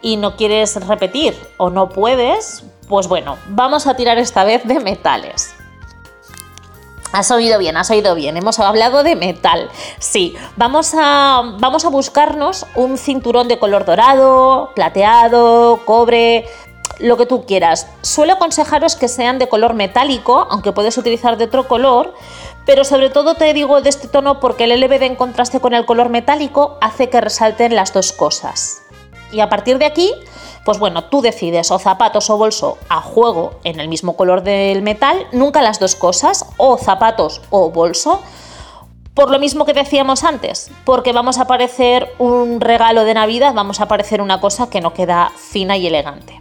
y 0.00 0.16
no 0.16 0.36
quieres 0.36 0.76
repetir 0.86 1.34
o 1.58 1.68
no 1.68 1.90
puedes, 1.90 2.64
pues 2.88 3.08
bueno, 3.08 3.36
vamos 3.48 3.86
a 3.86 3.94
tirar 3.94 4.16
esta 4.18 4.44
vez 4.44 4.64
de 4.64 4.80
metales. 4.80 5.55
Has 7.16 7.30
oído 7.30 7.58
bien, 7.58 7.78
has 7.78 7.90
oído 7.90 8.14
bien. 8.14 8.36
Hemos 8.36 8.58
hablado 8.58 9.02
de 9.02 9.16
metal. 9.16 9.70
Sí, 9.98 10.36
vamos 10.56 10.92
a, 10.94 11.54
vamos 11.58 11.86
a 11.86 11.88
buscarnos 11.88 12.66
un 12.74 12.98
cinturón 12.98 13.48
de 13.48 13.58
color 13.58 13.86
dorado, 13.86 14.70
plateado, 14.74 15.80
cobre, 15.86 16.44
lo 16.98 17.16
que 17.16 17.24
tú 17.24 17.46
quieras. 17.46 17.86
Suelo 18.02 18.34
aconsejaros 18.34 18.96
que 18.96 19.08
sean 19.08 19.38
de 19.38 19.48
color 19.48 19.72
metálico, 19.72 20.46
aunque 20.50 20.72
puedes 20.72 20.98
utilizar 20.98 21.38
de 21.38 21.44
otro 21.44 21.66
color, 21.66 22.12
pero 22.66 22.84
sobre 22.84 23.08
todo 23.08 23.34
te 23.34 23.50
digo 23.54 23.80
de 23.80 23.88
este 23.88 24.08
tono 24.08 24.38
porque 24.38 24.64
el 24.64 24.78
LBD 24.78 25.04
en 25.04 25.16
contraste 25.16 25.58
con 25.58 25.72
el 25.72 25.86
color 25.86 26.10
metálico 26.10 26.76
hace 26.82 27.08
que 27.08 27.22
resalten 27.22 27.74
las 27.74 27.94
dos 27.94 28.12
cosas. 28.12 28.82
Y 29.32 29.40
a 29.40 29.48
partir 29.48 29.78
de 29.78 29.86
aquí, 29.86 30.12
pues 30.66 30.80
bueno, 30.80 31.04
tú 31.04 31.22
decides 31.22 31.70
o 31.70 31.78
zapatos 31.78 32.28
o 32.28 32.36
bolso 32.36 32.76
a 32.88 33.00
juego 33.00 33.52
en 33.62 33.78
el 33.78 33.86
mismo 33.86 34.16
color 34.16 34.42
del 34.42 34.82
metal, 34.82 35.28
nunca 35.30 35.62
las 35.62 35.78
dos 35.78 35.94
cosas, 35.94 36.44
o 36.56 36.76
zapatos 36.76 37.40
o 37.50 37.70
bolso. 37.70 38.20
Por 39.14 39.30
lo 39.30 39.38
mismo 39.38 39.64
que 39.64 39.72
decíamos 39.72 40.24
antes, 40.24 40.72
porque 40.84 41.12
vamos 41.12 41.38
a 41.38 41.46
parecer 41.46 42.12
un 42.18 42.60
regalo 42.60 43.04
de 43.04 43.14
Navidad, 43.14 43.54
vamos 43.54 43.80
a 43.80 43.86
parecer 43.86 44.20
una 44.20 44.40
cosa 44.40 44.68
que 44.68 44.80
no 44.80 44.92
queda 44.92 45.30
fina 45.36 45.76
y 45.76 45.86
elegante. 45.86 46.40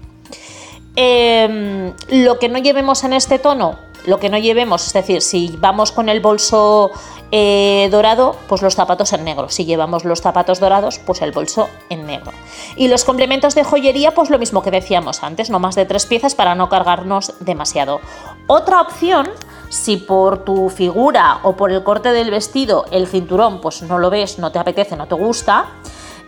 Em, 0.96 1.94
lo 2.10 2.40
que 2.40 2.50
no 2.50 2.58
llevemos 2.58 3.04
en 3.04 3.14
este 3.14 3.38
tono, 3.38 3.78
lo 4.08 4.20
que 4.20 4.30
no 4.30 4.40
llevemos, 4.40 4.88
es 4.88 4.94
decir, 4.94 5.22
si 5.22 5.56
vamos 5.60 5.92
con 5.92 6.10
el 6.10 6.20
bolso 6.20 6.90
eh, 7.38 7.90
dorado, 7.92 8.38
pues 8.48 8.62
los 8.62 8.76
zapatos 8.76 9.12
en 9.12 9.26
negro. 9.26 9.50
Si 9.50 9.66
llevamos 9.66 10.06
los 10.06 10.22
zapatos 10.22 10.62
dorados, 10.62 11.00
pues 11.00 11.22
el 11.22 11.34
bolso 11.34 11.68
en 11.90 12.06
negro. 12.06 12.32
Y 12.78 12.88
los 12.88 13.04
complementos 13.04 13.56
de 13.56 13.66
joyería, 13.66 14.14
pues 14.14 14.30
lo 14.30 14.40
mismo 14.40 14.64
que 14.64 14.72
decíamos 14.72 15.22
antes, 15.22 15.50
no 15.50 15.60
más 15.60 15.76
de 15.76 15.84
tres 15.86 16.06
piezas 16.06 16.34
para 16.34 16.56
no 16.56 16.70
cargarnos 16.70 17.34
demasiado. 17.42 18.00
Otra 18.48 18.80
opción, 18.80 19.28
si 19.68 19.98
por 19.98 20.46
tu 20.46 20.70
figura 20.70 21.40
o 21.44 21.58
por 21.58 21.74
el 21.74 21.84
corte 21.84 22.14
del 22.14 22.32
vestido 22.32 22.86
el 22.90 23.06
cinturón, 23.06 23.60
pues 23.60 23.82
no 23.82 24.00
lo 24.00 24.10
ves, 24.10 24.40
no 24.40 24.54
te 24.54 24.60
apetece, 24.60 24.96
no 24.96 25.08
te 25.08 25.16
gusta, 25.16 25.66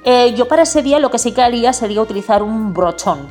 eh, 0.04 0.34
yo 0.36 0.50
para 0.50 0.64
ese 0.64 0.82
día 0.82 1.00
lo 1.00 1.10
que 1.10 1.20
sí 1.20 1.32
que 1.32 1.42
haría 1.42 1.72
sería 1.72 2.02
utilizar 2.02 2.44
un 2.44 2.74
brochón, 2.74 3.30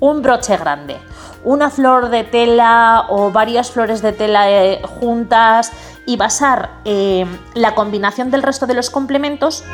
un 0.00 0.22
broche 0.22 0.56
grande 0.56 0.96
una 1.44 1.70
flor 1.70 2.08
de 2.08 2.24
tela 2.24 3.06
o 3.10 3.30
varias 3.30 3.70
flores 3.70 4.00
de 4.02 4.12
tela 4.12 4.50
eh, 4.50 4.80
juntas 4.82 5.72
y 6.06 6.16
basar 6.16 6.80
eh, 6.84 7.26
la 7.54 7.74
combinación 7.74 8.30
del 8.30 8.42
resto 8.42 8.66
de 8.66 8.74
los 8.74 8.90
complementos 8.90 9.64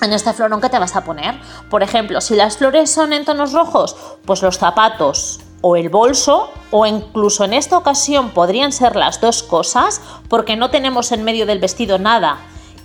en 0.00 0.12
este 0.12 0.32
florón 0.32 0.60
que 0.60 0.68
te 0.68 0.78
vas 0.78 0.96
a 0.96 1.04
poner. 1.04 1.34
Por 1.70 1.82
ejemplo, 1.82 2.20
si 2.20 2.34
las 2.34 2.58
flores 2.58 2.90
son 2.90 3.12
en 3.12 3.24
tonos 3.24 3.52
rojos, 3.52 3.96
pues 4.24 4.42
los 4.42 4.58
zapatos 4.58 5.40
o 5.60 5.76
el 5.76 5.88
bolso, 5.88 6.50
o 6.70 6.84
incluso 6.84 7.44
en 7.44 7.54
esta 7.54 7.78
ocasión 7.78 8.30
podrían 8.30 8.70
ser 8.70 8.96
las 8.96 9.20
dos 9.20 9.42
cosas, 9.42 10.02
porque 10.28 10.56
no 10.56 10.70
tenemos 10.70 11.10
en 11.10 11.24
medio 11.24 11.46
del 11.46 11.58
vestido 11.58 11.98
nada 11.98 12.38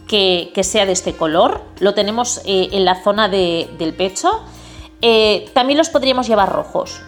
que, 0.07 0.51
sea 0.63 0.85
de 0.85 0.93
este 0.93 1.13
color, 1.13 1.61
lo 1.79 1.93
tenemos 1.93 2.41
eh, 2.45 2.69
en 2.71 2.85
la 2.85 3.03
zona 3.03 3.27
del 3.27 3.93
pecho. 3.97 4.43
también 5.53 5.77
los 5.77 5.89
podríamos 5.89 6.27
llevar 6.27 6.51
rojos, 6.51 7.01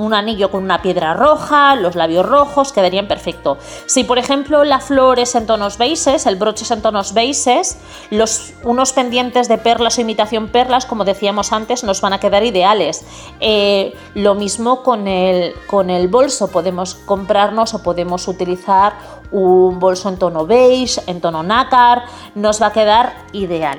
un 0.00 0.14
anillo 0.14 0.50
con 0.50 0.64
una 0.64 0.82
piedra 0.82 1.14
roja, 1.14 1.76
los 1.76 1.94
labios 1.94 2.26
rojos, 2.26 2.72
quedarían 2.72 3.06
perfecto. 3.06 3.58
Si 3.86 4.04
por 4.04 4.18
ejemplo 4.18 4.64
la 4.64 4.80
flor 4.80 5.18
es 5.20 5.34
en 5.34 5.46
tonos 5.46 5.78
beises, 5.78 6.26
el 6.26 6.36
broche 6.36 6.64
es 6.64 6.70
en 6.70 6.82
tonos 6.82 7.14
beises, 7.14 7.78
los, 8.10 8.52
unos 8.64 8.92
pendientes 8.92 9.48
de 9.48 9.58
perlas 9.58 9.98
o 9.98 10.00
imitación 10.00 10.48
perlas, 10.48 10.86
como 10.86 11.04
decíamos 11.04 11.52
antes, 11.52 11.84
nos 11.84 12.00
van 12.00 12.12
a 12.12 12.20
quedar 12.20 12.44
ideales. 12.44 13.04
Eh, 13.40 13.94
lo 14.14 14.34
mismo 14.34 14.82
con 14.82 15.06
el, 15.06 15.54
con 15.66 15.90
el 15.90 16.08
bolso, 16.08 16.48
podemos 16.48 16.94
comprarnos 16.94 17.74
o 17.74 17.82
podemos 17.82 18.26
utilizar 18.28 18.94
un 19.30 19.78
bolso 19.78 20.08
en 20.08 20.18
tono 20.18 20.46
beige, 20.46 21.00
en 21.06 21.20
tono 21.20 21.42
nácar, 21.42 22.04
nos 22.34 22.60
va 22.60 22.66
a 22.66 22.72
quedar 22.72 23.14
ideal. 23.32 23.78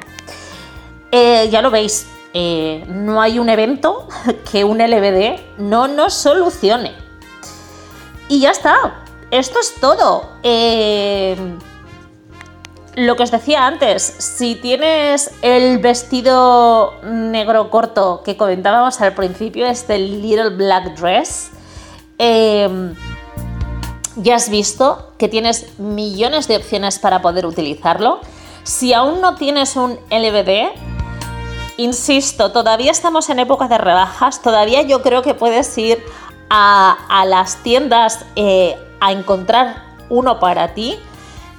Eh, 1.12 1.50
ya 1.52 1.62
lo 1.62 1.72
veis, 1.72 2.08
eh, 2.34 2.86
no 2.88 3.22
hay 3.22 3.40
un 3.40 3.50
evento 3.50 4.08
que 4.52 4.64
un 4.64 4.78
LBD 4.80 5.40
no 5.58 5.88
nos 5.88 6.14
solucione. 6.14 6.94
Y 8.30 8.40
ya 8.40 8.52
está, 8.52 9.04
esto 9.32 9.60
es 9.60 9.76
todo. 9.76 10.30
Eh, 10.44 11.36
lo 12.96 13.16
que 13.16 13.24
os 13.24 13.32
decía 13.32 13.68
antes, 13.68 14.04
si 14.04 14.56
tienes 14.56 15.32
el 15.42 15.80
vestido 15.80 16.94
negro 17.04 17.70
corto 17.70 18.22
que 18.24 18.38
comentábamos 18.38 19.00
al 19.02 19.14
principio, 19.14 19.66
este 19.66 19.98
Little 19.98 20.50
Black 20.50 20.98
Dress, 20.98 21.52
eh, 22.18 22.94
ya 24.18 24.36
has 24.36 24.50
visto 24.50 25.14
que 25.18 25.30
tienes 25.30 25.80
millones 25.80 26.48
de 26.48 26.58
opciones 26.58 27.00
para 27.00 27.22
poder 27.22 27.46
utilizarlo. 27.46 28.20
Si 28.64 28.94
aún 28.94 29.22
no 29.22 29.36
tienes 29.36 29.76
un 29.76 29.98
LBD, 30.10 30.91
Insisto, 31.78 32.52
todavía 32.52 32.92
estamos 32.92 33.30
en 33.30 33.40
época 33.40 33.68
de 33.68 33.78
rebajas, 33.78 34.42
todavía 34.42 34.82
yo 34.82 35.02
creo 35.02 35.22
que 35.22 35.34
puedes 35.34 35.78
ir 35.78 36.04
a, 36.50 37.24
las 37.28 37.64
tiendas 37.64 38.26
eh, 38.36 38.78
a 39.00 39.12
encontrar 39.12 39.84
uno 40.10 40.40
para 40.40 40.74
ti. 40.74 41.00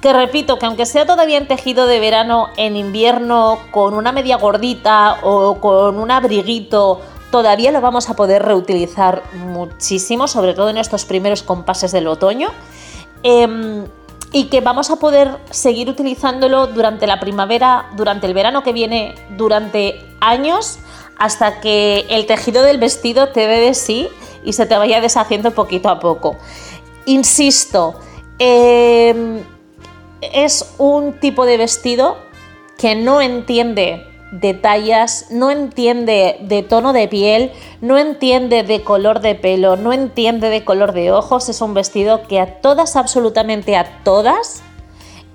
Que 0.01 0.12
repito, 0.12 0.59
que 0.59 0.66
aunque 0.66 0.85
sea 0.85 1.07
todavía 1.07 1.38
en 1.38 1.46
tejido 1.46 1.87
de 1.87 2.01
verano, 2.01 2.48
en 2.57 2.77
invierno, 2.77 3.61
con 3.70 3.94
una 3.94 4.11
media 4.11 4.37
gordita 4.37 5.18
o 5.22 5.61
con 5.61 5.98
un 5.98 6.11
abriguito, 6.11 7.01
todavía 7.31 7.70
lo 7.70 7.81
vamos 7.81 8.11
a 8.11 8.14
poder 8.14 8.42
reutilizar 8.42 9.22
muchísimo, 9.33 10.27
sobre 10.27 10.55
todo 10.55 10.70
en 10.70 10.79
estos 10.79 11.05
primeros 11.05 11.44
compases 11.44 11.92
del 11.92 12.09
otoño. 12.09 12.48
Em, 13.22 13.87
y 14.32 14.44
que 14.44 14.60
vamos 14.60 14.90
a 14.90 14.96
poder 14.96 15.38
seguir 15.50 15.88
utilizándolo 15.88 16.66
durante 16.66 17.06
la 17.06 17.20
primavera, 17.20 17.90
durante 17.96 18.26
el 18.26 18.34
verano 18.34 18.62
que 18.62 18.72
viene, 18.72 19.14
durante 19.36 20.00
años, 20.20 20.78
hasta 21.18 21.60
que 21.60 22.06
el 22.08 22.26
tejido 22.26 22.62
del 22.62 22.78
vestido 22.78 23.28
te 23.28 23.46
dé 23.46 23.60
de 23.60 23.74
sí 23.74 24.08
y 24.44 24.54
se 24.54 24.66
te 24.66 24.76
vaya 24.76 25.00
deshaciendo 25.00 25.52
poquito 25.52 25.88
a 25.90 26.00
poco. 26.00 26.36
Insisto, 27.04 27.94
em, 28.38 29.42
es 30.20 30.74
un 30.78 31.12
tipo 31.20 31.44
de 31.44 31.58
vestido 31.58 32.16
que 32.78 32.94
no 32.94 33.20
entiende 33.20 34.12
de 34.32 34.54
tallas, 34.54 35.26
no 35.30 35.50
entiende 35.50 36.38
de 36.40 36.62
tono 36.62 36.92
de 36.92 37.06
piel, 37.06 37.52
no 37.80 37.98
entiende 37.98 38.62
de 38.62 38.82
color 38.82 39.20
de 39.20 39.34
pelo, 39.34 39.76
no 39.76 39.92
entiende 39.92 40.48
de 40.48 40.64
color 40.64 40.92
de 40.92 41.12
ojos. 41.12 41.48
Es 41.48 41.60
un 41.60 41.74
vestido 41.74 42.26
que 42.26 42.40
a 42.40 42.60
todas, 42.60 42.96
absolutamente 42.96 43.76
a 43.76 44.02
todas, 44.02 44.62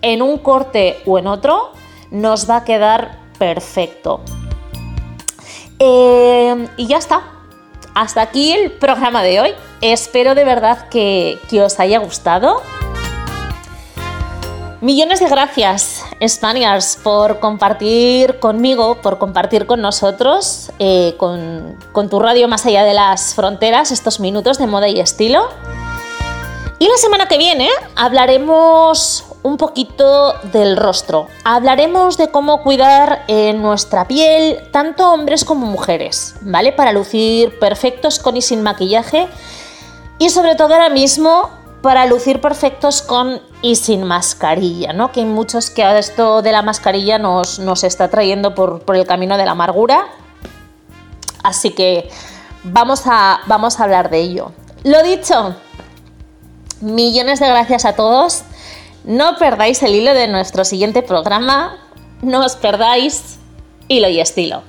en 0.01 0.21
un 0.21 0.39
corte 0.39 0.97
o 1.05 1.19
en 1.19 1.27
otro, 1.27 1.71
nos 2.10 2.49
va 2.49 2.57
a 2.57 2.63
quedar 2.63 3.19
perfecto. 3.38 4.21
Eh, 5.79 6.67
y 6.75 6.88
ya 6.88 6.97
está. 6.97 7.21
Hasta 7.93 8.21
aquí 8.21 8.51
el 8.51 8.71
programa 8.71 9.21
de 9.21 9.41
hoy. 9.41 9.51
Espero 9.81 10.33
de 10.33 10.43
verdad 10.43 10.89
que, 10.89 11.38
que 11.49 11.62
os 11.62 11.79
haya 11.79 11.99
gustado. 11.99 12.62
Millones 14.80 15.20
de 15.20 15.28
gracias, 15.28 16.04
Spaniards, 16.26 17.00
por 17.04 17.40
compartir 17.40 18.38
conmigo, 18.40 19.02
por 19.02 19.18
compartir 19.18 19.66
con 19.66 19.82
nosotros, 19.82 20.72
eh, 20.78 21.16
con, 21.18 21.76
con 21.92 22.10
tu 22.10 22.20
radio 22.20 22.48
más 22.48 22.63
allá 22.68 22.84
de 22.84 22.94
las 22.94 23.34
fronteras, 23.34 23.92
estos 23.92 24.20
minutos 24.20 24.60
de 24.60 24.68
moda 24.68 24.88
y 24.88 25.00
estilo. 25.00 25.48
Y 26.78 26.88
la 26.88 26.98
semana 26.98 27.28
que 27.28 27.40
viene 27.40 27.70
hablaremos 27.96 29.26
un 29.42 29.58
poquito 29.58 30.34
del 30.54 30.78
rostro. 30.78 31.28
Hablaremos 31.44 32.18
de 32.18 32.30
cómo 32.30 32.62
cuidar 32.62 33.24
eh, 33.28 33.54
nuestra 33.54 34.08
piel, 34.08 34.70
tanto 34.72 35.12
hombres 35.12 35.44
como 35.44 35.66
mujeres, 35.66 36.36
¿vale? 36.42 36.72
Para 36.72 36.92
lucir 36.92 37.58
perfectos 37.58 38.20
con 38.20 38.38
y 38.38 38.44
sin 38.44 38.62
maquillaje 38.62 39.28
y 40.20 40.30
sobre 40.30 40.56
todo 40.56 40.74
ahora 40.74 40.90
mismo 40.90 41.50
para 41.82 42.06
lucir 42.06 42.42
perfectos 42.42 43.02
con 43.02 43.42
y 43.62 43.76
sin 43.76 44.04
mascarilla, 44.04 44.94
¿no? 44.94 45.12
Que 45.12 45.22
hay 45.22 45.26
muchos 45.26 45.70
que 45.70 45.98
esto 45.98 46.42
de 46.42 46.52
la 46.52 46.62
mascarilla 46.62 47.18
nos, 47.18 47.60
nos 47.60 47.84
está 47.84 48.10
trayendo 48.10 48.56
por, 48.56 48.82
por, 48.82 48.96
el 48.96 49.06
camino 49.06 49.38
de 49.38 49.46
la 49.46 49.52
amargura. 49.52 50.08
Así 51.44 51.72
que 51.72 52.10
vamos 52.63 53.04
a, 53.06 53.40
vamos 53.48 53.80
a 53.80 53.84
hablar 53.84 54.10
de 54.10 54.20
ello. 54.20 54.52
Lo 54.84 55.02
dicho, 55.04 55.56
millones 56.82 57.40
de 57.40 57.48
gracias 57.48 57.86
a 57.86 57.94
todos. 57.94 58.44
No 59.04 59.38
perdáis 59.38 59.82
el 59.84 59.96
hilo 59.96 60.13
de 60.13 60.28
nuestro 60.28 60.66
siguiente 60.66 61.02
programa. 61.02 61.78
No 62.22 62.44
os 62.44 62.56
perdáis 62.56 63.40
hilo 63.88 64.10
y 64.10 64.20
estilo. 64.20 64.63